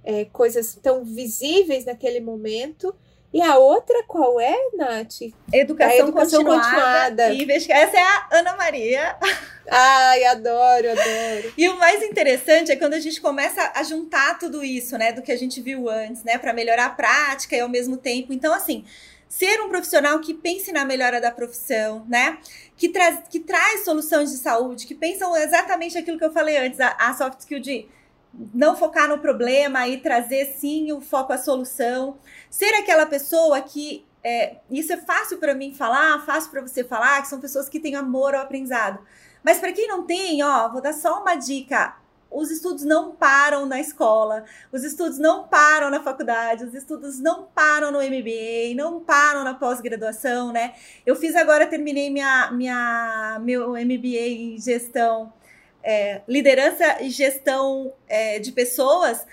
[0.06, 2.94] é, coisas tão visíveis naquele momento.
[3.34, 5.20] E a outra qual é, Nath?
[5.52, 7.28] Educação, a educação continuada.
[7.28, 7.52] continuada.
[7.52, 9.16] Essa é a Ana Maria.
[9.68, 11.52] Ai, adoro, adoro.
[11.58, 15.20] E o mais interessante é quando a gente começa a juntar tudo isso, né, do
[15.20, 18.32] que a gente viu antes, né, para melhorar a prática e ao mesmo tempo.
[18.32, 18.84] Então, assim,
[19.28, 22.38] ser um profissional que pense na melhora da profissão, né?
[22.76, 26.80] Que, traz, que traz soluções de saúde, que pensam exatamente aquilo que eu falei antes,
[26.80, 27.88] a, a soft skill de
[28.54, 32.18] não focar no problema e trazer sim o foco à solução.
[32.50, 37.22] Ser aquela pessoa que é, isso é fácil para mim falar, fácil para você falar,
[37.22, 38.98] que são pessoas que têm amor ao aprendizado.
[39.42, 41.96] Mas para quem não tem, ó, vou dar só uma dica.
[42.28, 47.44] Os estudos não param na escola, os estudos não param na faculdade, os estudos não
[47.44, 50.74] param no MBA, não param na pós-graduação, né?
[51.06, 55.32] Eu fiz agora, terminei minha, minha, meu MBA em gestão
[55.86, 59.24] é, liderança e gestão é, de pessoas.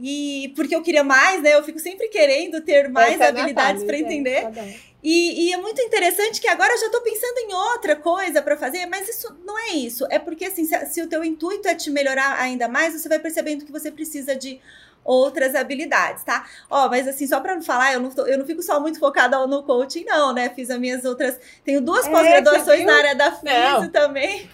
[0.00, 1.54] E porque eu queria mais, né?
[1.54, 4.42] Eu fico sempre querendo ter mais habilidades para entender.
[4.42, 4.64] Tá
[5.02, 8.56] e, e, é muito interessante que agora eu já estou pensando em outra coisa para
[8.56, 10.06] fazer, mas isso não é isso.
[10.10, 13.18] É porque assim, se, se, o teu intuito é te melhorar ainda mais, você vai
[13.18, 14.60] percebendo que você precisa de
[15.04, 16.44] outras habilidades, tá?
[16.68, 18.98] Ó, mas assim, só para não falar, eu não, tô, eu não fico só muito
[18.98, 20.50] focada no coaching, não, né?
[20.50, 21.38] Fiz as minhas outras.
[21.64, 24.50] Tenho duas é, pós-graduações na área da física também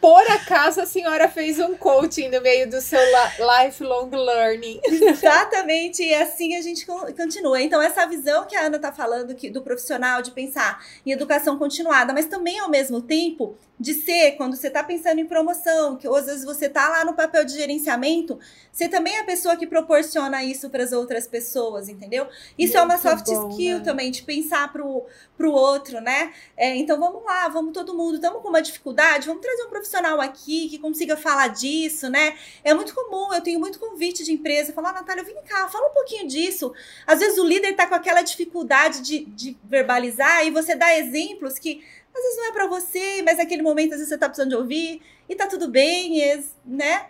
[0.00, 3.00] por acaso a senhora fez um coaching no meio do seu
[3.38, 4.80] lifelong learning.
[4.86, 7.60] Exatamente, e assim a gente continua.
[7.60, 11.58] Então, essa visão que a Ana está falando que, do profissional, de pensar em educação
[11.58, 16.08] continuada, mas também ao mesmo tempo de ser, quando você está pensando em promoção, que
[16.08, 18.38] às vezes você está lá no papel de gerenciamento,
[18.72, 22.26] você também é a pessoa que proporciona isso para as outras pessoas, entendeu?
[22.58, 23.84] Isso Muito é uma soft bom, skill né?
[23.84, 25.06] também, de pensar para o
[25.52, 26.32] outro, né?
[26.56, 30.20] É, então vamos lá, vamos todo mundo, estamos com uma dificuldade, vamos trazer um profissional
[30.20, 32.36] aqui que consiga falar disso, né?
[32.64, 35.88] É muito comum, eu tenho muito convite de empresa, falar, ah, Natália, vem cá, fala
[35.88, 36.72] um pouquinho disso.
[37.06, 41.58] Às vezes o líder está com aquela dificuldade de, de verbalizar e você dá exemplos
[41.58, 41.84] que
[42.18, 44.56] às vezes não é para você, mas naquele momento às vezes você tá precisando de
[44.56, 46.20] ouvir e tá tudo bem,
[46.64, 47.06] né?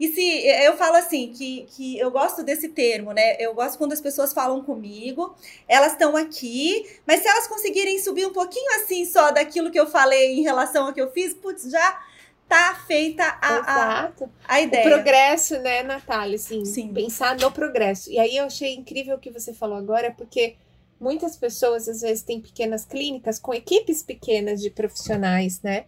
[0.00, 3.36] E se eu falo assim, que, que eu gosto desse termo, né?
[3.40, 5.34] Eu gosto quando as pessoas falam comigo,
[5.66, 9.88] elas estão aqui, mas se elas conseguirem subir um pouquinho assim só daquilo que eu
[9.88, 12.00] falei em relação ao que eu fiz, putz, já
[12.48, 14.12] tá feita a, a,
[14.46, 14.86] a, ideia.
[14.86, 16.36] O progresso, né, Natália?
[16.36, 16.94] Assim, Sim.
[16.94, 18.10] Pensar no progresso.
[18.10, 20.56] E aí eu achei incrível o que você falou agora, porque
[21.00, 25.86] muitas pessoas às vezes têm pequenas clínicas com equipes pequenas de profissionais, né?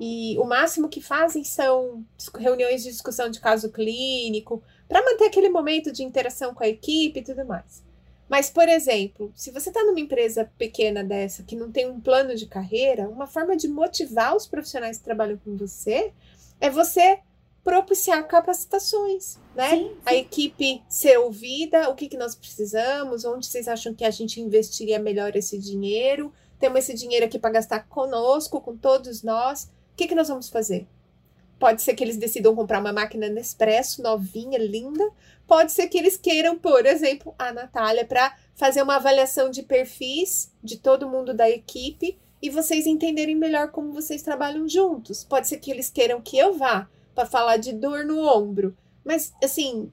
[0.00, 2.04] E o máximo que fazem são
[2.38, 7.20] reuniões de discussão de caso clínico, para manter aquele momento de interação com a equipe
[7.20, 7.82] e tudo mais.
[8.28, 12.34] Mas, por exemplo, se você está numa empresa pequena dessa que não tem um plano
[12.34, 16.12] de carreira, uma forma de motivar os profissionais que trabalham com você
[16.60, 17.18] é você
[17.64, 19.70] propiciar capacitações, né?
[19.70, 19.96] Sim, sim.
[20.04, 24.40] A equipe ser ouvida, o que, que nós precisamos, onde vocês acham que a gente
[24.40, 29.96] investiria melhor esse dinheiro, temos esse dinheiro aqui para gastar conosco, com todos nós, o
[29.96, 30.86] que, que nós vamos fazer?
[31.58, 35.08] Pode ser que eles decidam comprar uma máquina Nespresso novinha, linda.
[35.46, 40.52] Pode ser que eles queiram, por exemplo, a Natália para fazer uma avaliação de perfis
[40.60, 45.22] de todo mundo da equipe e vocês entenderem melhor como vocês trabalham juntos.
[45.22, 48.76] Pode ser que eles queiram que eu vá para falar de dor no ombro.
[49.04, 49.90] Mas, assim,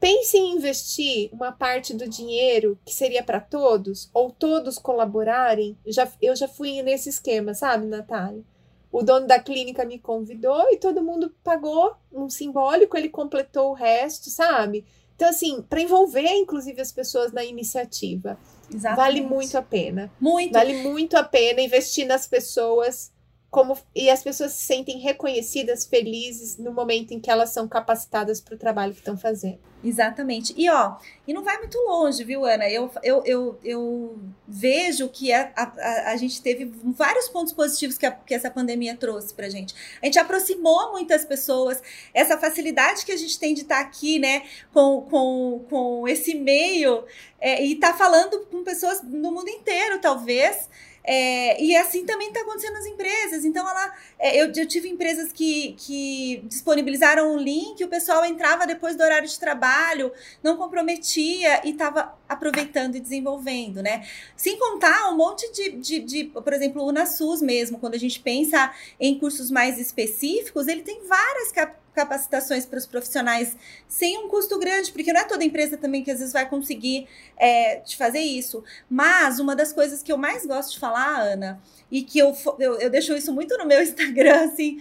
[0.00, 5.76] pense em investir uma parte do dinheiro que seria para todos, ou todos colaborarem.
[5.86, 8.42] Já, eu já fui nesse esquema, sabe, Natália?
[8.90, 13.74] O dono da clínica me convidou e todo mundo pagou um simbólico, ele completou o
[13.74, 14.84] resto, sabe?
[15.14, 18.38] Então, assim, para envolver, inclusive, as pessoas na iniciativa.
[18.72, 18.96] Exatamente.
[18.96, 20.12] Vale muito a pena.
[20.20, 20.52] Muito.
[20.52, 23.12] Vale muito a pena investir nas pessoas
[23.50, 28.40] como e as pessoas se sentem reconhecidas, felizes no momento em que elas são capacitadas
[28.40, 29.58] para o trabalho que estão fazendo.
[29.82, 30.52] Exatamente.
[30.56, 30.96] E ó,
[31.26, 32.68] e não vai muito longe, viu, Ana?
[32.68, 38.04] Eu, eu, eu, eu vejo que a, a, a gente teve vários pontos positivos que,
[38.04, 39.74] a, que essa pandemia trouxe pra gente.
[40.02, 41.80] A gente aproximou muitas pessoas,
[42.12, 44.42] essa facilidade que a gente tem de estar tá aqui, né,
[44.74, 47.04] com, com, com esse meio
[47.40, 50.68] é, e estar tá falando com pessoas no mundo inteiro, talvez.
[51.10, 53.42] É, e assim também está acontecendo nas empresas.
[53.42, 58.66] Então, ela, é, eu, eu, tive empresas que, que disponibilizaram um link, o pessoal entrava
[58.66, 64.06] depois do horário de trabalho, não comprometia e estava aproveitando e desenvolvendo, né?
[64.36, 68.20] Sem contar um monte de, de, de, por exemplo, o UnaSUS mesmo, quando a gente
[68.20, 71.50] pensa em cursos mais específicos, ele tem várias
[71.98, 73.56] capacitações para os profissionais
[73.88, 77.08] sem um custo grande, porque não é toda empresa também que às vezes vai conseguir
[77.36, 78.62] é, te fazer isso.
[78.88, 82.78] Mas uma das coisas que eu mais gosto de falar, Ana, e que eu, eu,
[82.78, 84.80] eu deixo isso muito no meu Instagram, assim,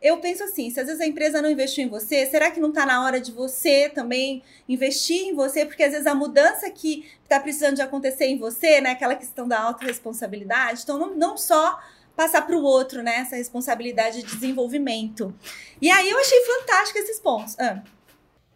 [0.00, 2.70] eu penso assim, se às vezes a empresa não investiu em você, será que não
[2.70, 5.66] está na hora de você também investir em você?
[5.66, 9.46] Porque às vezes a mudança que está precisando de acontecer em você, né, aquela questão
[9.46, 11.78] da autorresponsabilidade, então não, não só
[12.16, 13.16] passar para o outro, né?
[13.16, 15.34] Essa responsabilidade de desenvolvimento.
[15.80, 17.58] E aí eu achei fantástico esses pontos.
[17.58, 17.82] Ah.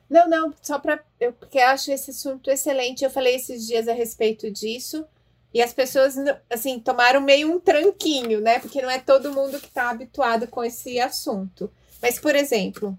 [0.09, 1.05] Não, não, só para.
[1.21, 3.05] Eu, porque eu acho esse assunto excelente.
[3.05, 5.07] Eu falei esses dias a respeito disso.
[5.53, 6.15] E as pessoas,
[6.51, 8.59] assim, tomaram meio um tranquinho, né?
[8.59, 11.71] Porque não é todo mundo que está habituado com esse assunto.
[12.03, 12.97] Mas, por exemplo,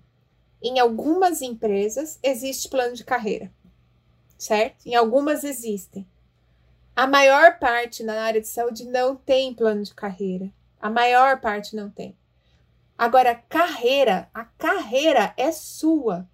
[0.62, 3.52] em algumas empresas existe plano de carreira,
[4.38, 4.86] certo?
[4.86, 6.06] Em algumas existem.
[6.96, 10.52] A maior parte na área de saúde não tem plano de carreira.
[10.82, 12.18] A maior parte não tem.
[12.98, 16.28] Agora, carreira, a carreira é sua,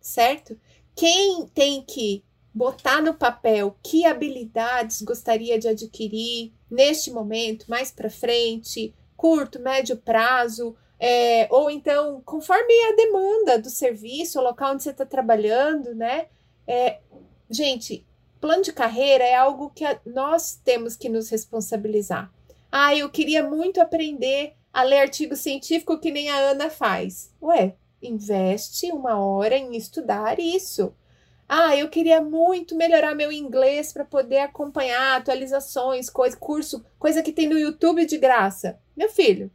[0.00, 0.58] certo?
[0.94, 2.22] Quem tem que
[2.52, 9.96] botar no papel que habilidades gostaria de adquirir neste momento, mais para frente, curto, médio
[9.96, 15.94] prazo, é, ou então conforme a demanda do serviço, o local onde você está trabalhando,
[15.94, 16.26] né?
[16.66, 16.98] É,
[17.48, 18.04] gente,
[18.40, 22.32] plano de carreira é algo que nós temos que nos responsabilizar.
[22.70, 27.32] Ah, eu queria muito aprender a ler artigo científico que nem a Ana faz.
[27.42, 30.94] Ué, investe uma hora em estudar isso.
[31.48, 37.32] Ah, eu queria muito melhorar meu inglês para poder acompanhar atualizações, coisa, curso, coisa que
[37.32, 38.78] tem no YouTube de graça.
[38.94, 39.50] Meu filho,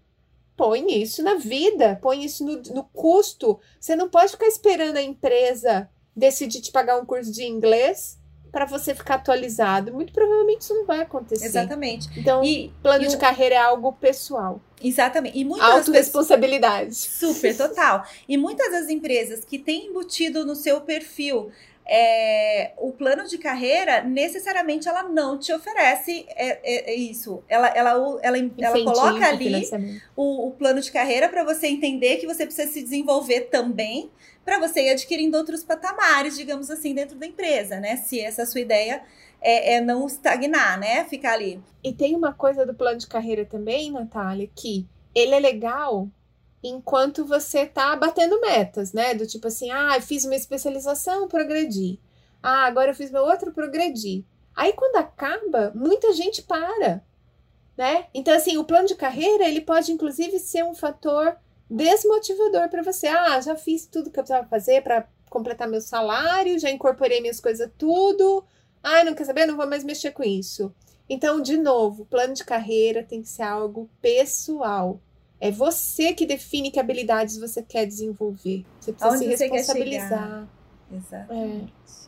[0.58, 3.60] põe isso na vida, põe isso no, no custo.
[3.80, 8.20] Você não pode ficar esperando a empresa decidir te pagar um curso de inglês
[8.54, 9.92] para você ficar atualizado.
[9.92, 11.44] Muito provavelmente isso não vai acontecer.
[11.44, 12.08] Exatamente.
[12.16, 13.20] Então, e, plano e de o...
[13.20, 14.62] carreira é algo pessoal.
[14.82, 15.40] Exatamente.
[15.40, 16.90] E muitas Autoresponsabilidade.
[16.90, 17.36] Pessoas...
[17.36, 18.06] Super, total.
[18.30, 21.52] E muitas das empresas que têm embutido no seu perfil
[21.86, 27.44] é, o plano de carreira, necessariamente ela não te oferece é, é, é isso.
[27.50, 29.68] Ela, ela, ela, ela coloca ali
[30.16, 34.12] o, o plano de carreira para você entender que você precisa se desenvolver também
[34.44, 37.98] para você ir adquirindo outros patamares, digamos assim, dentro da empresa, né?
[37.98, 39.02] Se essa sua ideia
[39.42, 41.04] é, é, não estagnar, né?
[41.06, 41.62] Ficar ali.
[41.84, 46.08] E tem uma coisa do plano de carreira também, Natália, que ele é legal
[46.64, 49.14] enquanto você tá batendo metas, né?
[49.14, 52.00] Do tipo assim, ah, fiz uma especialização, progredi.
[52.42, 54.26] Ah, agora eu fiz meu outro, progredi.
[54.56, 57.04] Aí quando acaba, muita gente para,
[57.78, 58.06] né?
[58.14, 61.36] Então assim, o plano de carreira, ele pode inclusive ser um fator
[61.70, 63.08] desmotivador para você.
[63.08, 67.40] Ah, já fiz tudo que eu precisava fazer para completar meu salário, já incorporei minhas
[67.40, 68.46] coisas tudo.
[68.82, 69.46] Ah, não quer saber?
[69.46, 70.74] Não vou mais mexer com isso.
[71.10, 75.02] Então, de novo, plano de carreira tem que ser algo pessoal.
[75.40, 78.66] É você que define que habilidades você quer desenvolver.
[78.80, 80.48] Você precisa Onde se responsabilizar.
[80.92, 81.74] Exatamente.
[81.74, 82.03] É.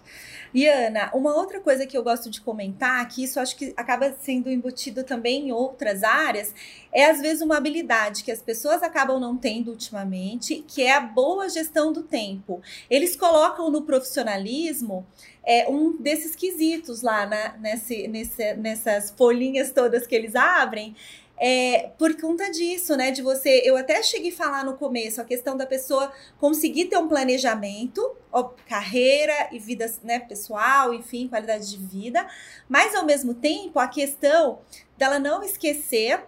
[0.55, 4.15] E Ana, uma outra coisa que eu gosto de comentar, que isso acho que acaba
[4.21, 6.55] sendo embutido também em outras áreas,
[6.93, 11.01] é às vezes uma habilidade que as pessoas acabam não tendo ultimamente, que é a
[11.01, 12.61] boa gestão do tempo.
[12.89, 15.05] Eles colocam no profissionalismo
[15.45, 20.95] é, um desses quesitos lá na, nesse, nesse, nessas folhinhas todas que eles abrem,
[21.37, 23.11] é, por conta disso, né?
[23.11, 23.61] De você.
[23.63, 28.15] Eu até cheguei a falar no começo a questão da pessoa conseguir ter um planejamento,
[28.43, 32.27] carreira e vida né, pessoal, enfim, qualidade de vida,
[32.67, 34.59] mas ao mesmo tempo a questão
[34.97, 36.25] dela não esquecer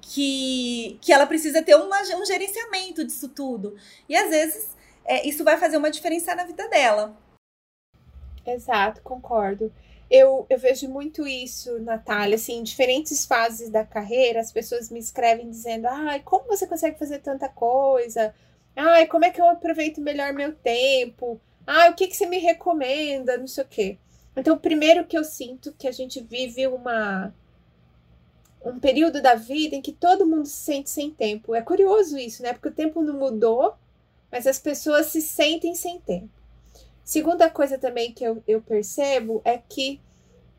[0.00, 3.76] que, que ela precisa ter uma, um gerenciamento disso tudo.
[4.08, 7.16] E às vezes é, isso vai fazer uma diferença na vida dela.
[8.46, 9.72] Exato, concordo.
[10.10, 14.98] Eu, eu vejo muito isso, Natália, assim, em diferentes fases da carreira, as pessoas me
[14.98, 18.34] escrevem dizendo, ai, como você consegue fazer tanta coisa?
[18.76, 21.40] Ai, como é que eu aproveito melhor meu tempo?
[21.66, 23.38] Ai, o que, que você me recomenda?
[23.38, 23.98] Não sei o quê.
[24.36, 27.32] Então, primeiro que eu sinto que a gente vive uma
[28.64, 31.54] um período da vida em que todo mundo se sente sem tempo.
[31.54, 32.54] É curioso isso, né?
[32.54, 33.74] Porque o tempo não mudou,
[34.32, 36.30] mas as pessoas se sentem sem tempo.
[37.04, 40.00] Segunda coisa também que eu, eu percebo é que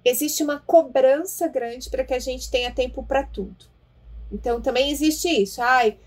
[0.04, 3.66] existe uma cobrança grande para que a gente tenha tempo para tudo.
[4.32, 5.60] Então também existe isso.
[5.62, 5.98] Ai,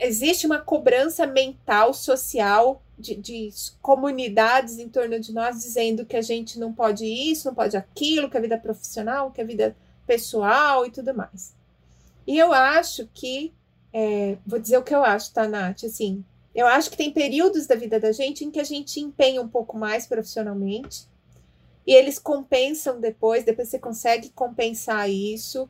[0.00, 6.22] existe uma cobrança mental, social, de, de, comunidades em torno de nós dizendo que a
[6.22, 9.76] gente não pode isso, não pode aquilo, que a vida profissional, que a vida
[10.06, 11.54] pessoal e tudo mais.
[12.26, 13.54] E eu acho que,
[13.92, 15.84] é, vou dizer o que eu acho, tá, Nath?
[15.84, 16.24] Assim,
[16.54, 19.48] eu acho que tem períodos da vida da gente em que a gente empenha um
[19.48, 21.06] pouco mais profissionalmente
[21.86, 25.66] e eles compensam depois, depois você consegue compensar isso.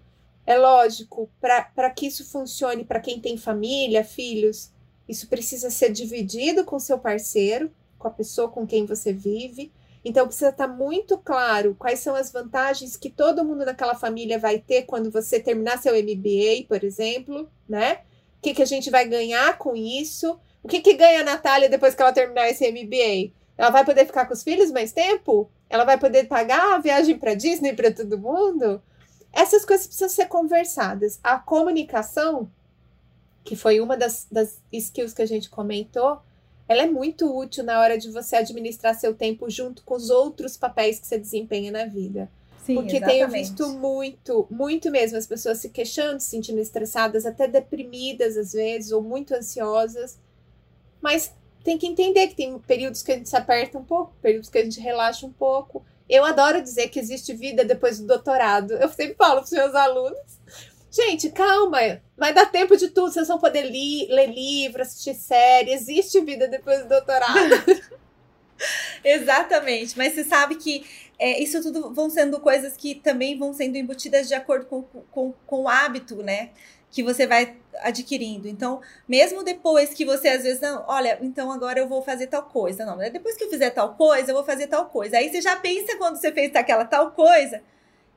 [0.49, 4.73] É lógico, para que isso funcione para quem tem família, filhos,
[5.07, 9.71] isso precisa ser dividido com seu parceiro, com a pessoa com quem você vive.
[10.03, 14.39] Então precisa estar tá muito claro quais são as vantagens que todo mundo naquela família
[14.39, 17.99] vai ter quando você terminar seu MBA, por exemplo, né?
[18.39, 20.41] O que, que a gente vai ganhar com isso?
[20.63, 23.35] O que, que ganha a Natália depois que ela terminar esse MBA?
[23.59, 25.51] Ela vai poder ficar com os filhos mais tempo?
[25.69, 28.81] Ela vai poder pagar a viagem para Disney para todo mundo?
[29.33, 31.21] Essas coisas precisam ser conversadas.
[31.23, 32.51] A comunicação,
[33.45, 36.21] que foi uma das, das skills que a gente comentou,
[36.69, 40.57] ela é muito útil na hora de você administrar seu tempo junto com os outros
[40.57, 42.31] papéis que você desempenha na vida.
[42.65, 43.19] Sim, Porque exatamente.
[43.19, 48.53] tenho visto muito, muito mesmo as pessoas se queixando, se sentindo estressadas, até deprimidas às
[48.53, 50.19] vezes, ou muito ansiosas,
[51.01, 51.33] mas
[51.65, 54.59] tem que entender que tem períodos que a gente se aperta um pouco, períodos que
[54.59, 55.83] a gente relaxa um pouco.
[56.09, 58.73] Eu adoro dizer que existe vida depois do doutorado.
[58.73, 60.39] Eu sempre falo para os meus alunos.
[60.91, 63.13] Gente, calma, vai dar tempo de tudo.
[63.13, 65.73] Vocês vão poder li ler livro, assistir série.
[65.73, 67.55] Existe vida depois do doutorado.
[69.05, 70.85] Exatamente, mas você sabe que
[71.17, 75.33] é, isso tudo vão sendo coisas que também vão sendo embutidas de acordo com, com,
[75.47, 76.51] com o hábito, né?
[76.91, 78.49] que você vai adquirindo.
[78.49, 82.43] Então, mesmo depois que você às vezes não, olha, então agora eu vou fazer tal
[82.43, 85.17] coisa, não, depois que eu fizer tal coisa, eu vou fazer tal coisa.
[85.17, 87.63] Aí você já pensa quando você fez aquela tal coisa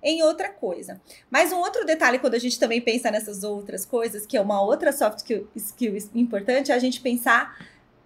[0.04, 1.00] em outra coisa.
[1.30, 4.62] Mas um outro detalhe quando a gente também pensa nessas outras coisas, que é uma
[4.62, 5.20] outra soft
[5.56, 7.58] skill, importante, é a gente pensar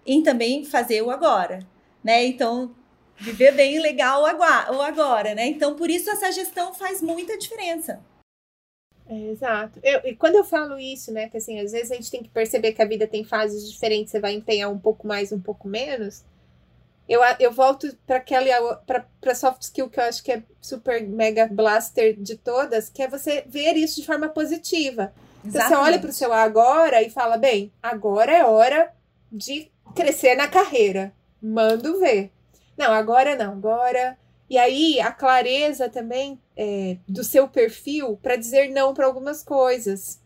[0.05, 1.65] em também fazer o agora,
[2.03, 2.25] né?
[2.25, 2.75] Então,
[3.17, 4.23] Viver bem legal
[4.69, 5.47] ou agora, né?
[5.47, 8.01] Então, por isso essa gestão faz muita diferença.
[9.07, 9.79] É, exato.
[9.83, 12.29] Eu, e quando eu falo isso, né, que assim, às vezes a gente tem que
[12.29, 15.67] perceber que a vida tem fases diferentes, você vai empenhar um pouco mais, um pouco
[15.67, 16.23] menos.
[17.07, 18.77] Eu, eu volto para aquela
[19.21, 23.07] para soft skill que eu acho que é super mega blaster de todas, que é
[23.07, 25.13] você ver isso de forma positiva.
[25.43, 28.91] Então, você olha para o seu agora e fala: bem, agora é hora
[29.31, 31.13] de crescer na carreira.
[31.39, 32.31] Mando ver.
[32.75, 34.17] Não, agora não, agora.
[34.49, 40.19] E aí a clareza também é, do seu perfil para dizer não para algumas coisas.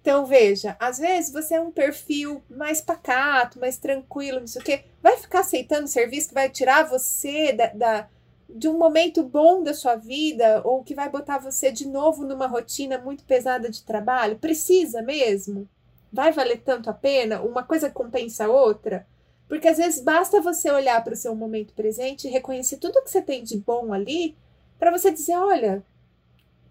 [0.00, 4.64] Então, veja, às vezes você é um perfil mais pacato, mais tranquilo, não sei o
[4.64, 4.84] quê.
[5.00, 8.08] Vai ficar aceitando serviço que vai tirar você da, da,
[8.48, 12.48] de um momento bom da sua vida ou que vai botar você de novo numa
[12.48, 14.38] rotina muito pesada de trabalho?
[14.38, 15.68] Precisa mesmo?
[16.12, 17.40] Vai valer tanto a pena?
[17.40, 19.06] Uma coisa compensa a outra?
[19.52, 23.10] Porque às vezes basta você olhar para o seu momento presente e reconhecer tudo que
[23.10, 24.34] você tem de bom ali
[24.78, 25.84] para você dizer, olha,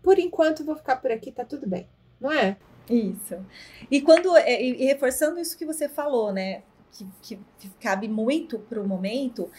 [0.02, 1.88] por enquanto vou ficar por aqui, tá tudo bem,
[2.20, 2.58] não é?
[2.90, 3.38] Isso.
[3.92, 8.58] E quando é, e reforçando isso que você falou, né, que, que, que cabe muito
[8.58, 9.52] para o momento,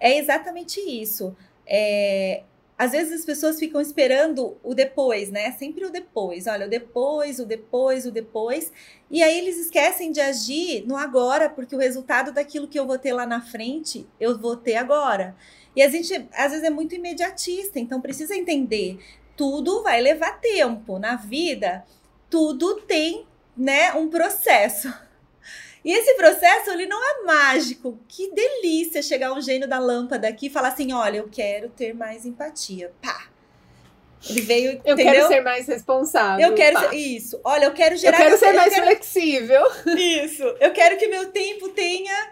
[0.00, 1.36] é exatamente isso.
[1.66, 2.44] É,
[2.80, 5.52] às vezes as pessoas ficam esperando o depois, né?
[5.52, 6.46] Sempre o depois.
[6.46, 8.72] Olha, o depois, o depois, o depois.
[9.10, 12.96] E aí eles esquecem de agir no agora, porque o resultado daquilo que eu vou
[12.96, 15.36] ter lá na frente, eu vou ter agora.
[15.76, 18.98] E a gente, às vezes, é muito imediatista, então precisa entender.
[19.36, 20.98] Tudo vai levar tempo.
[20.98, 21.84] Na vida,
[22.30, 24.90] tudo tem né, um processo.
[25.84, 27.98] E esse processo, ele não é mágico.
[28.06, 31.94] Que delícia chegar um gênio da lâmpada aqui e falar assim: olha, eu quero ter
[31.94, 32.92] mais empatia.
[33.00, 33.28] Pá!
[34.28, 34.70] Ele veio.
[34.84, 35.12] Eu entendeu?
[35.14, 36.46] quero ser mais responsável.
[36.46, 37.40] Eu quero ser, Isso.
[37.42, 38.18] Olha, eu quero gerar.
[38.18, 39.62] Eu quero ser mais quero, flexível.
[39.96, 40.42] Isso.
[40.60, 42.30] Eu quero que meu tempo tenha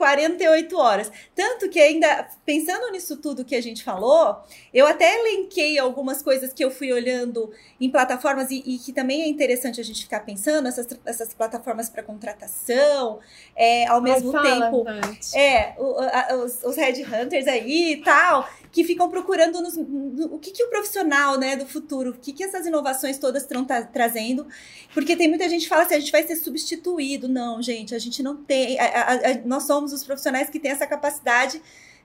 [0.00, 1.12] 48 horas.
[1.34, 4.42] Tanto que ainda, pensando nisso tudo que a gente falou,
[4.72, 9.20] eu até elenquei algumas coisas que eu fui olhando em plataformas e, e que também
[9.20, 13.18] é interessante a gente ficar pensando, essas, essas plataformas para contratação,
[13.54, 14.86] é, ao mesmo Ai, tempo.
[15.34, 20.38] é, o, a, os, os headhunters aí e tal que ficam procurando nos, no, o
[20.38, 23.84] que, que o profissional né, do futuro, o que, que essas inovações todas estão tra
[23.84, 24.46] trazendo.
[24.94, 27.28] Porque tem muita gente que fala assim, a gente vai ser substituído.
[27.28, 28.78] Não, gente, a gente não tem.
[28.78, 31.60] A, a, a, nós somos os profissionais que têm essa capacidade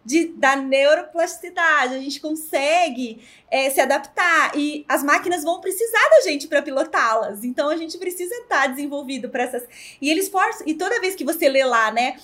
[0.06, 6.22] de, da neuroplasticidade, a gente consegue é, se adaptar e as máquinas vão precisar da
[6.22, 7.43] gente para pilotá-las.
[7.43, 9.64] Então a gente precisa estar desenvolvido para essas.
[9.99, 12.18] E eles forçam, e toda vez que você lê lá, né,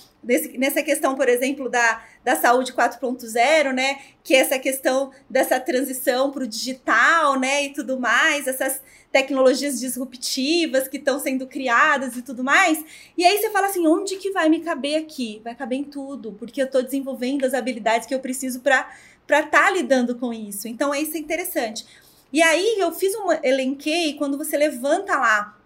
[0.56, 6.30] nessa questão, por exemplo, da, da saúde 4.0, né, que é essa questão dessa transição
[6.30, 8.80] para o digital, né, e tudo mais, essas
[9.12, 12.82] tecnologias disruptivas que estão sendo criadas e tudo mais.
[13.16, 15.40] E aí você fala assim, onde que vai me caber aqui?
[15.44, 18.88] Vai caber em tudo, porque eu estou desenvolvendo as habilidades que eu preciso para
[19.28, 20.66] estar tá lidando com isso.
[20.66, 21.84] Então, isso é interessante.
[22.32, 25.58] E aí eu fiz um elenquei quando você levanta lá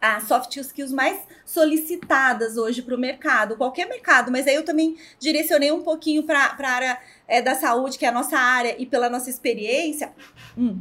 [0.00, 4.96] as soft skills mais solicitadas hoje para o mercado, qualquer mercado, mas aí eu também
[5.18, 8.86] direcionei um pouquinho para a área é, da saúde, que é a nossa área, e
[8.86, 10.12] pela nossa experiência.
[10.56, 10.80] Hum.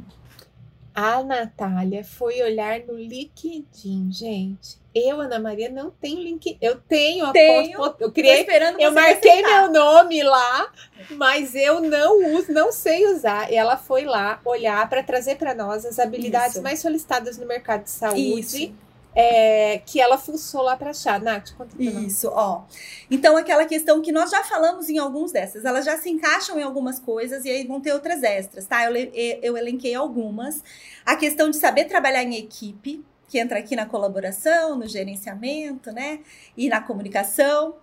[1.00, 4.80] A Natália foi olhar no LinkedIn, gente.
[4.96, 6.58] Eu, Ana Maria, não tenho link.
[6.60, 8.02] Eu tenho a tenho, foto.
[8.02, 8.48] Eu criei.
[8.80, 10.72] Eu marquei meu nome lá,
[11.12, 13.52] mas eu não uso, não sei usar.
[13.52, 16.64] E ela foi lá olhar para trazer para nós as habilidades Isso.
[16.64, 18.40] mais solicitadas no mercado de saúde.
[18.40, 18.87] Isso
[19.20, 21.20] é, que ela fuçou lá para achar.
[21.20, 22.66] Nath, conta pra Isso, ó.
[23.10, 26.62] Então, aquela questão que nós já falamos em alguns dessas, elas já se encaixam em
[26.62, 28.86] algumas coisas e aí vão ter outras extras, tá?
[28.86, 28.96] Eu,
[29.42, 30.64] eu elenquei algumas.
[31.04, 36.20] A questão de saber trabalhar em equipe, que entra aqui na colaboração, no gerenciamento, né?
[36.56, 37.74] E na comunicação.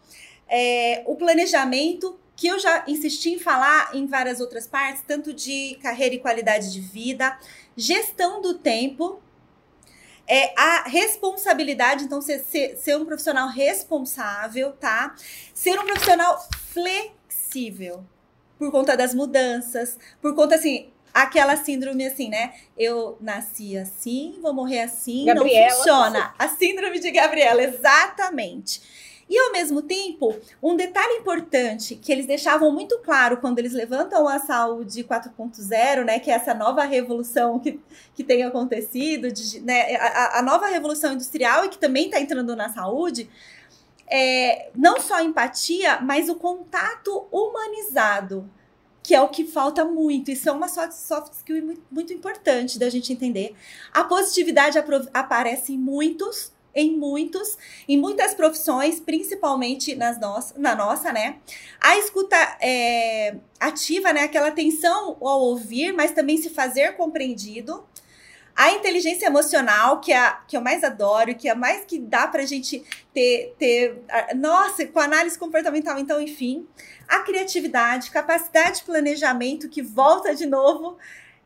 [0.49, 5.77] É, o planejamento, que eu já insisti em falar em várias outras partes, tanto de
[5.83, 7.37] carreira e qualidade de vida,
[7.77, 9.21] gestão do tempo,
[10.27, 15.15] é a responsabilidade, então, ser, ser, ser um profissional responsável, tá?
[15.53, 18.05] Ser um profissional flexível
[18.59, 22.55] por conta das mudanças, por conta assim, aquela síndrome assim, né?
[22.77, 25.69] Eu nasci assim, vou morrer assim, Gabriela.
[25.69, 26.35] não funciona.
[26.39, 28.83] A síndrome de Gabriela, exatamente.
[29.29, 34.29] E ao mesmo tempo, um detalhe importante que eles deixavam muito claro quando eles levantam
[34.29, 37.81] a saúde 4.0, né, que é essa nova revolução que,
[38.15, 42.55] que tem acontecido, de, né, a, a nova revolução industrial e que também está entrando
[42.55, 43.31] na saúde,
[44.07, 48.49] é, não só empatia, mas o contato humanizado,
[49.03, 50.31] que é o que falta muito.
[50.31, 53.55] Isso é uma soft skill muito, muito importante da gente entender.
[53.93, 54.79] A positividade
[55.13, 57.57] aparece em muitos, em muitos,
[57.89, 61.37] em muitas profissões, principalmente nas nossas, na nossa, né?
[61.81, 64.23] A escuta é, ativa, né?
[64.23, 67.85] Aquela atenção ao ouvir, mas também se fazer compreendido.
[68.57, 71.99] A inteligência emocional, que é a que eu mais adoro, que é a mais que
[71.99, 74.01] dá pra gente ter, ter.
[74.37, 76.67] Nossa, com análise comportamental, então, enfim.
[77.09, 80.97] A criatividade, capacidade de planejamento, que volta de novo,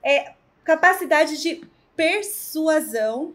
[0.03, 0.33] é
[0.65, 1.63] capacidade de
[1.97, 3.35] persuasão.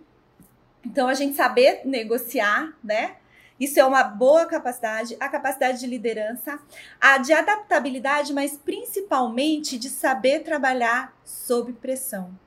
[0.86, 3.16] Então, a gente saber negociar, né?
[3.60, 6.60] Isso é uma boa capacidade, a capacidade de liderança,
[7.00, 12.38] a de adaptabilidade, mas principalmente de saber trabalhar sob pressão.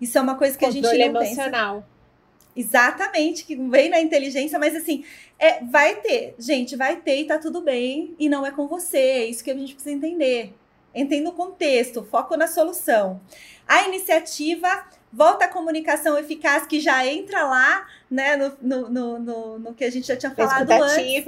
[0.00, 1.74] Isso é uma coisa que Controle a gente não emocional.
[1.76, 2.00] pensa.
[2.56, 5.04] Exatamente, que vem na inteligência, mas assim,
[5.38, 8.98] é, vai ter, gente, vai ter e tá tudo bem, e não é com você,
[8.98, 10.54] é isso que a gente precisa entender.
[10.92, 13.20] Entenda o contexto, foco na solução.
[13.68, 19.58] A iniciativa volta à comunicação eficaz, que já entra lá, né, no, no, no, no,
[19.58, 21.24] no que a gente já tinha falado antes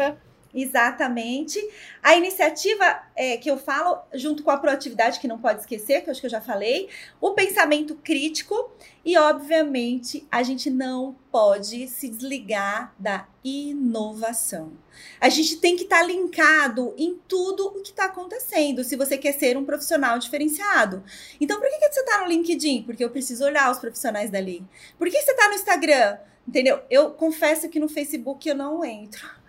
[0.54, 1.58] Exatamente.
[2.02, 6.08] A iniciativa é, que eu falo, junto com a proatividade, que não pode esquecer, que
[6.08, 6.90] eu acho que eu já falei,
[7.20, 8.70] o pensamento crítico
[9.02, 14.72] e, obviamente, a gente não pode se desligar da inovação.
[15.18, 19.16] A gente tem que estar tá linkado em tudo o que está acontecendo, se você
[19.16, 21.02] quer ser um profissional diferenciado.
[21.40, 22.82] Então, por que, que você está no LinkedIn?
[22.82, 24.62] Porque eu preciso olhar os profissionais dali.
[24.98, 26.18] Por que você está no Instagram?
[26.46, 26.80] Entendeu?
[26.90, 29.41] Eu confesso que no Facebook eu não entro.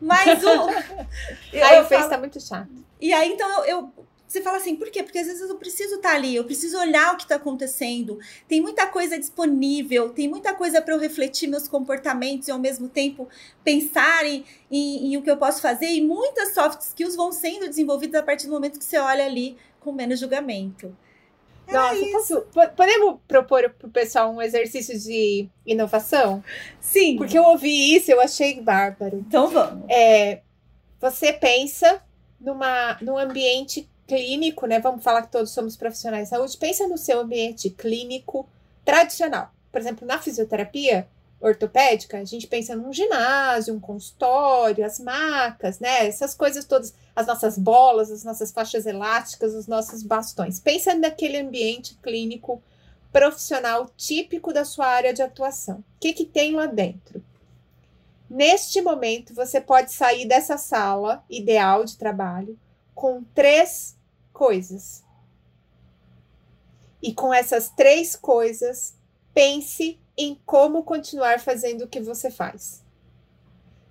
[0.00, 0.48] Mas o.
[1.52, 2.68] eu, aí o Face tá muito chato.
[3.00, 3.92] E aí, então, eu, eu,
[4.26, 5.02] Você fala assim, por quê?
[5.02, 8.18] Porque às vezes eu preciso estar tá ali, eu preciso olhar o que está acontecendo.
[8.46, 12.88] Tem muita coisa disponível, tem muita coisa para eu refletir meus comportamentos e ao mesmo
[12.88, 13.28] tempo
[13.62, 15.86] pensar em, em, em o que eu posso fazer.
[15.86, 19.56] E muitas soft skills vão sendo desenvolvidas a partir do momento que você olha ali
[19.80, 20.96] com menos julgamento.
[21.70, 26.42] Nossa, posso, podemos propor para o pessoal um exercício de inovação?
[26.80, 27.16] Sim.
[27.16, 29.18] Porque eu ouvi isso, eu achei bárbaro.
[29.18, 29.84] Então vamos.
[29.88, 30.40] É,
[31.00, 32.02] você pensa
[32.40, 34.80] numa, num ambiente clínico, né?
[34.80, 36.56] Vamos falar que todos somos profissionais de saúde.
[36.56, 38.48] Pensa no seu ambiente clínico
[38.84, 39.52] tradicional.
[39.70, 41.06] Por exemplo, na fisioterapia,
[41.40, 46.06] ortopédica, a gente pensa num ginásio, um consultório, as macas, né?
[46.06, 50.58] Essas coisas todas, as nossas bolas, as nossas faixas elásticas, os nossos bastões.
[50.58, 52.60] Pensa naquele ambiente clínico
[53.12, 55.78] profissional típico da sua área de atuação.
[55.78, 57.22] O que, que tem lá dentro?
[58.28, 62.58] Neste momento, você pode sair dessa sala ideal de trabalho
[62.94, 63.96] com três
[64.32, 65.02] coisas.
[67.00, 68.94] E com essas três coisas,
[69.32, 72.82] pense em como continuar fazendo o que você faz.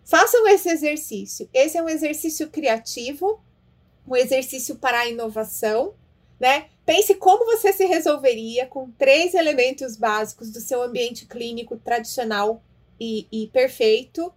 [0.04, 1.50] Façam esse exercício.
[1.54, 3.42] Esse é um exercício criativo,
[4.06, 5.94] um exercício para a inovação,
[6.38, 6.68] né?
[6.86, 12.62] Pense como você se resolveria com três elementos básicos do seu ambiente clínico tradicional
[13.00, 14.34] e, e perfeito.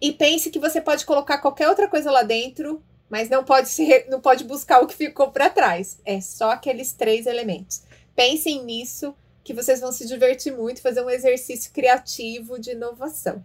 [0.00, 4.06] E pense que você pode colocar qualquer outra coisa lá dentro, mas não pode se
[4.08, 5.98] não pode buscar o que ficou para trás.
[6.04, 7.82] É só aqueles três elementos.
[8.14, 13.42] Pensem nisso que vocês vão se divertir muito, fazer um exercício criativo de inovação.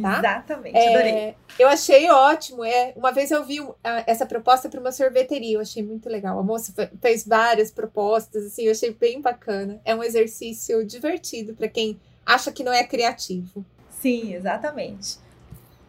[0.00, 0.18] Tá?
[0.20, 1.34] Exatamente, é, adorei.
[1.58, 2.64] Eu achei ótimo.
[2.64, 3.58] É, uma vez eu vi
[4.06, 6.38] essa proposta para uma sorveteria, eu achei muito legal.
[6.38, 9.80] A moça fez várias propostas, assim, eu achei bem bacana.
[9.84, 13.64] É um exercício divertido para quem acha que não é criativo.
[14.00, 15.18] Sim, exatamente.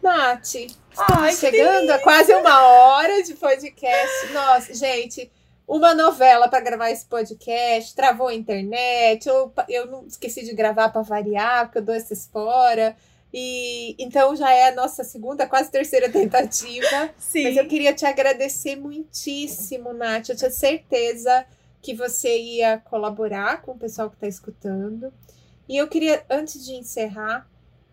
[0.02, 0.54] Nath,
[0.98, 4.32] Ai, chegando a quase uma hora de podcast.
[4.34, 5.30] Nossa, gente,
[5.66, 10.90] uma novela para gravar esse podcast, travou a internet, eu, eu não esqueci de gravar
[10.90, 12.96] para variar, porque eu dou esses fora.
[13.32, 17.10] E então já é a nossa segunda, quase terceira tentativa.
[17.18, 17.44] Sim.
[17.44, 20.28] Mas eu queria te agradecer muitíssimo, Nath.
[20.28, 21.44] Eu tinha certeza
[21.82, 25.12] que você ia colaborar com o pessoal que está escutando.
[25.68, 27.48] E eu queria, antes de encerrar,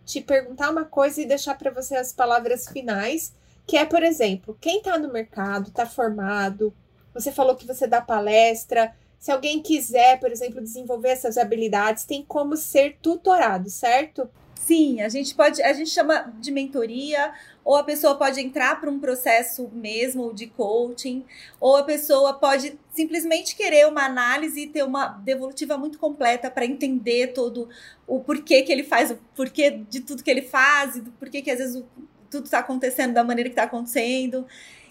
[0.06, 3.34] te perguntar uma coisa e deixar para você as palavras finais,
[3.66, 6.74] que é, por exemplo, quem está no mercado, está formado,
[7.14, 8.96] você falou que você dá palestra.
[9.20, 14.30] Se alguém quiser, por exemplo, desenvolver essas habilidades, tem como ser tutorado, certo?
[14.56, 17.34] Sim, a gente pode, a gente chama de mentoria,
[17.64, 21.26] ou a pessoa pode entrar para um processo mesmo de coaching,
[21.60, 26.64] ou a pessoa pode simplesmente querer uma análise e ter uma devolutiva muito completa para
[26.64, 27.70] entender todo
[28.08, 31.42] o porquê que ele faz, o porquê de tudo que ele faz, e do porquê
[31.42, 31.86] que às vezes o,
[32.30, 34.46] tudo está acontecendo da maneira que está acontecendo.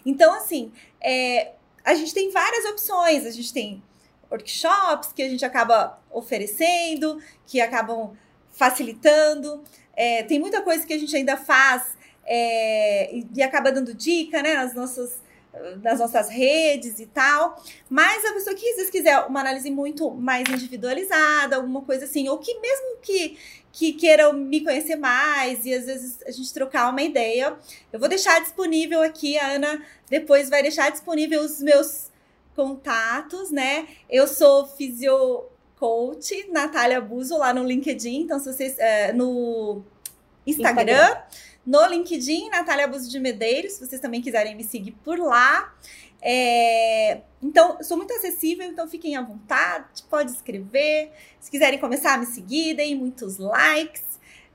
[0.05, 1.53] Então, assim, é,
[1.91, 3.27] a gente tem várias opções.
[3.27, 3.83] A gente tem
[4.31, 8.17] workshops que a gente acaba oferecendo, que acabam
[8.53, 9.63] facilitando.
[9.95, 14.55] É, tem muita coisa que a gente ainda faz é, e, acaba dando dica, né?
[14.55, 15.21] Nas nossas,
[15.79, 17.63] das nossas redes e tal.
[17.89, 22.29] Mas a pessoa que às vezes quiser uma análise muito mais individualizada, alguma coisa assim,
[22.29, 23.39] ou que mesmo que
[23.73, 27.57] que queiram me conhecer mais e às vezes a gente trocar uma ideia,
[27.93, 32.11] eu vou deixar disponível aqui, a Ana depois vai deixar disponível os meus
[32.57, 33.87] contatos, né?
[34.09, 35.45] Eu sou fisio
[35.77, 39.83] coach Natália Buzo lá no LinkedIn, então se vocês é, no
[40.47, 41.23] Instagram, Instagram,
[41.67, 45.73] no LinkedIn, Natália Buzo de Medeiros, se vocês também quiserem me seguir por lá.
[46.23, 51.11] É, então, sou muito acessível, então fiquem à vontade, pode escrever.
[51.41, 54.11] Se quiserem começar a me seguir, deem muitos likes.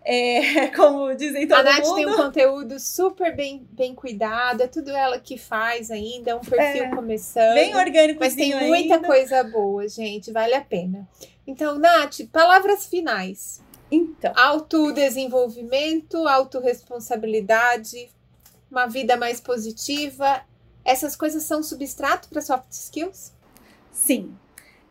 [0.08, 1.68] É, como dizem todo mundo.
[1.68, 1.96] A Nath mundo.
[1.96, 6.42] tem um conteúdo super bem, bem cuidado, é tudo ela que faz ainda, é um
[6.42, 7.56] perfil é, começando.
[7.56, 9.08] Bem orgânico, Mas tem muita ainda.
[9.08, 11.10] coisa boa, gente, vale a pena.
[11.48, 13.62] Então, Nath, palavras finais.
[13.96, 14.34] Então.
[14.36, 18.10] Autodesenvolvimento, autorresponsabilidade,
[18.70, 20.44] uma vida mais positiva
[20.86, 23.34] essas coisas são substrato para soft skills?
[23.92, 24.38] Sim.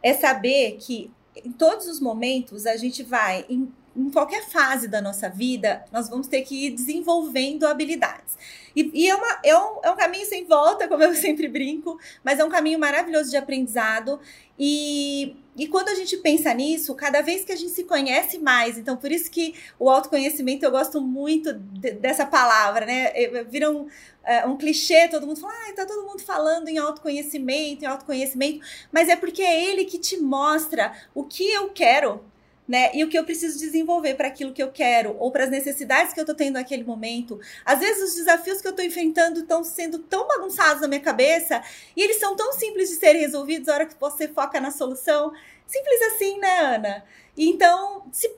[0.03, 5.01] É saber que em todos os momentos a gente vai, em, em qualquer fase da
[5.01, 8.37] nossa vida, nós vamos ter que ir desenvolvendo habilidades.
[8.75, 11.99] E, e é, uma, é, um, é um caminho sem volta, como eu sempre brinco,
[12.25, 14.19] mas é um caminho maravilhoso de aprendizado.
[14.59, 18.77] E, e quando a gente pensa nisso, cada vez que a gente se conhece mais,
[18.77, 23.13] então por isso que o autoconhecimento eu gosto muito de, dessa palavra, né?
[23.49, 27.85] Vira um, uh, um clichê, todo mundo fala, ah, tá todo mundo falando em autoconhecimento,
[27.85, 32.25] em autoconhecimento, mas é porque é ele que te mostra o que eu quero,
[32.67, 32.91] né?
[32.95, 36.13] E o que eu preciso desenvolver para aquilo que eu quero, ou para as necessidades
[36.13, 37.39] que eu estou tendo naquele momento.
[37.65, 41.63] Às vezes os desafios que eu estou enfrentando estão sendo tão bagunçados na minha cabeça
[41.97, 45.33] e eles são tão simples de serem resolvidos na hora que você foca na solução.
[45.67, 47.05] Simples assim, né, Ana?
[47.37, 48.29] E então, se,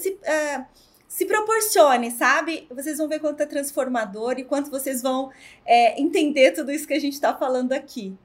[0.00, 0.66] se, uh,
[1.08, 2.66] se proporcione, sabe?
[2.70, 5.30] Vocês vão ver quanto é transformador e quanto vocês vão
[5.64, 8.16] é, entender tudo isso que a gente está falando aqui.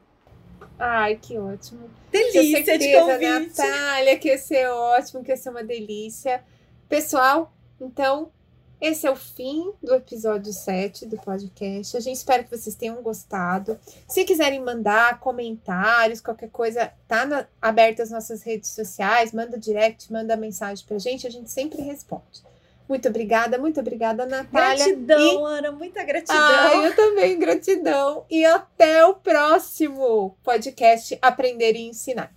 [0.80, 1.90] Ai, que ótimo.
[2.12, 3.58] Delícia de convite.
[3.60, 6.44] Natália, que ia ser ótimo, que ia ser uma delícia.
[6.88, 7.52] Pessoal,
[7.82, 8.32] então,
[8.80, 11.98] esse é o fim do episódio 7 do podcast.
[11.98, 13.80] A gente espera que vocês tenham gostado.
[14.08, 20.12] Se quiserem mandar comentários, qualquer coisa, tá na, aberta as nossas redes sociais, manda direct,
[20.14, 22.44] manda mensagem pra gente, a gente sempre responde.
[22.88, 24.86] Muito obrigada, muito obrigada, Natália.
[24.86, 25.58] Gratidão, e...
[25.58, 26.38] Ana, muita gratidão.
[26.38, 28.26] Ah, eu também, gratidão.
[28.30, 32.34] E até o próximo podcast Aprender e Ensinar.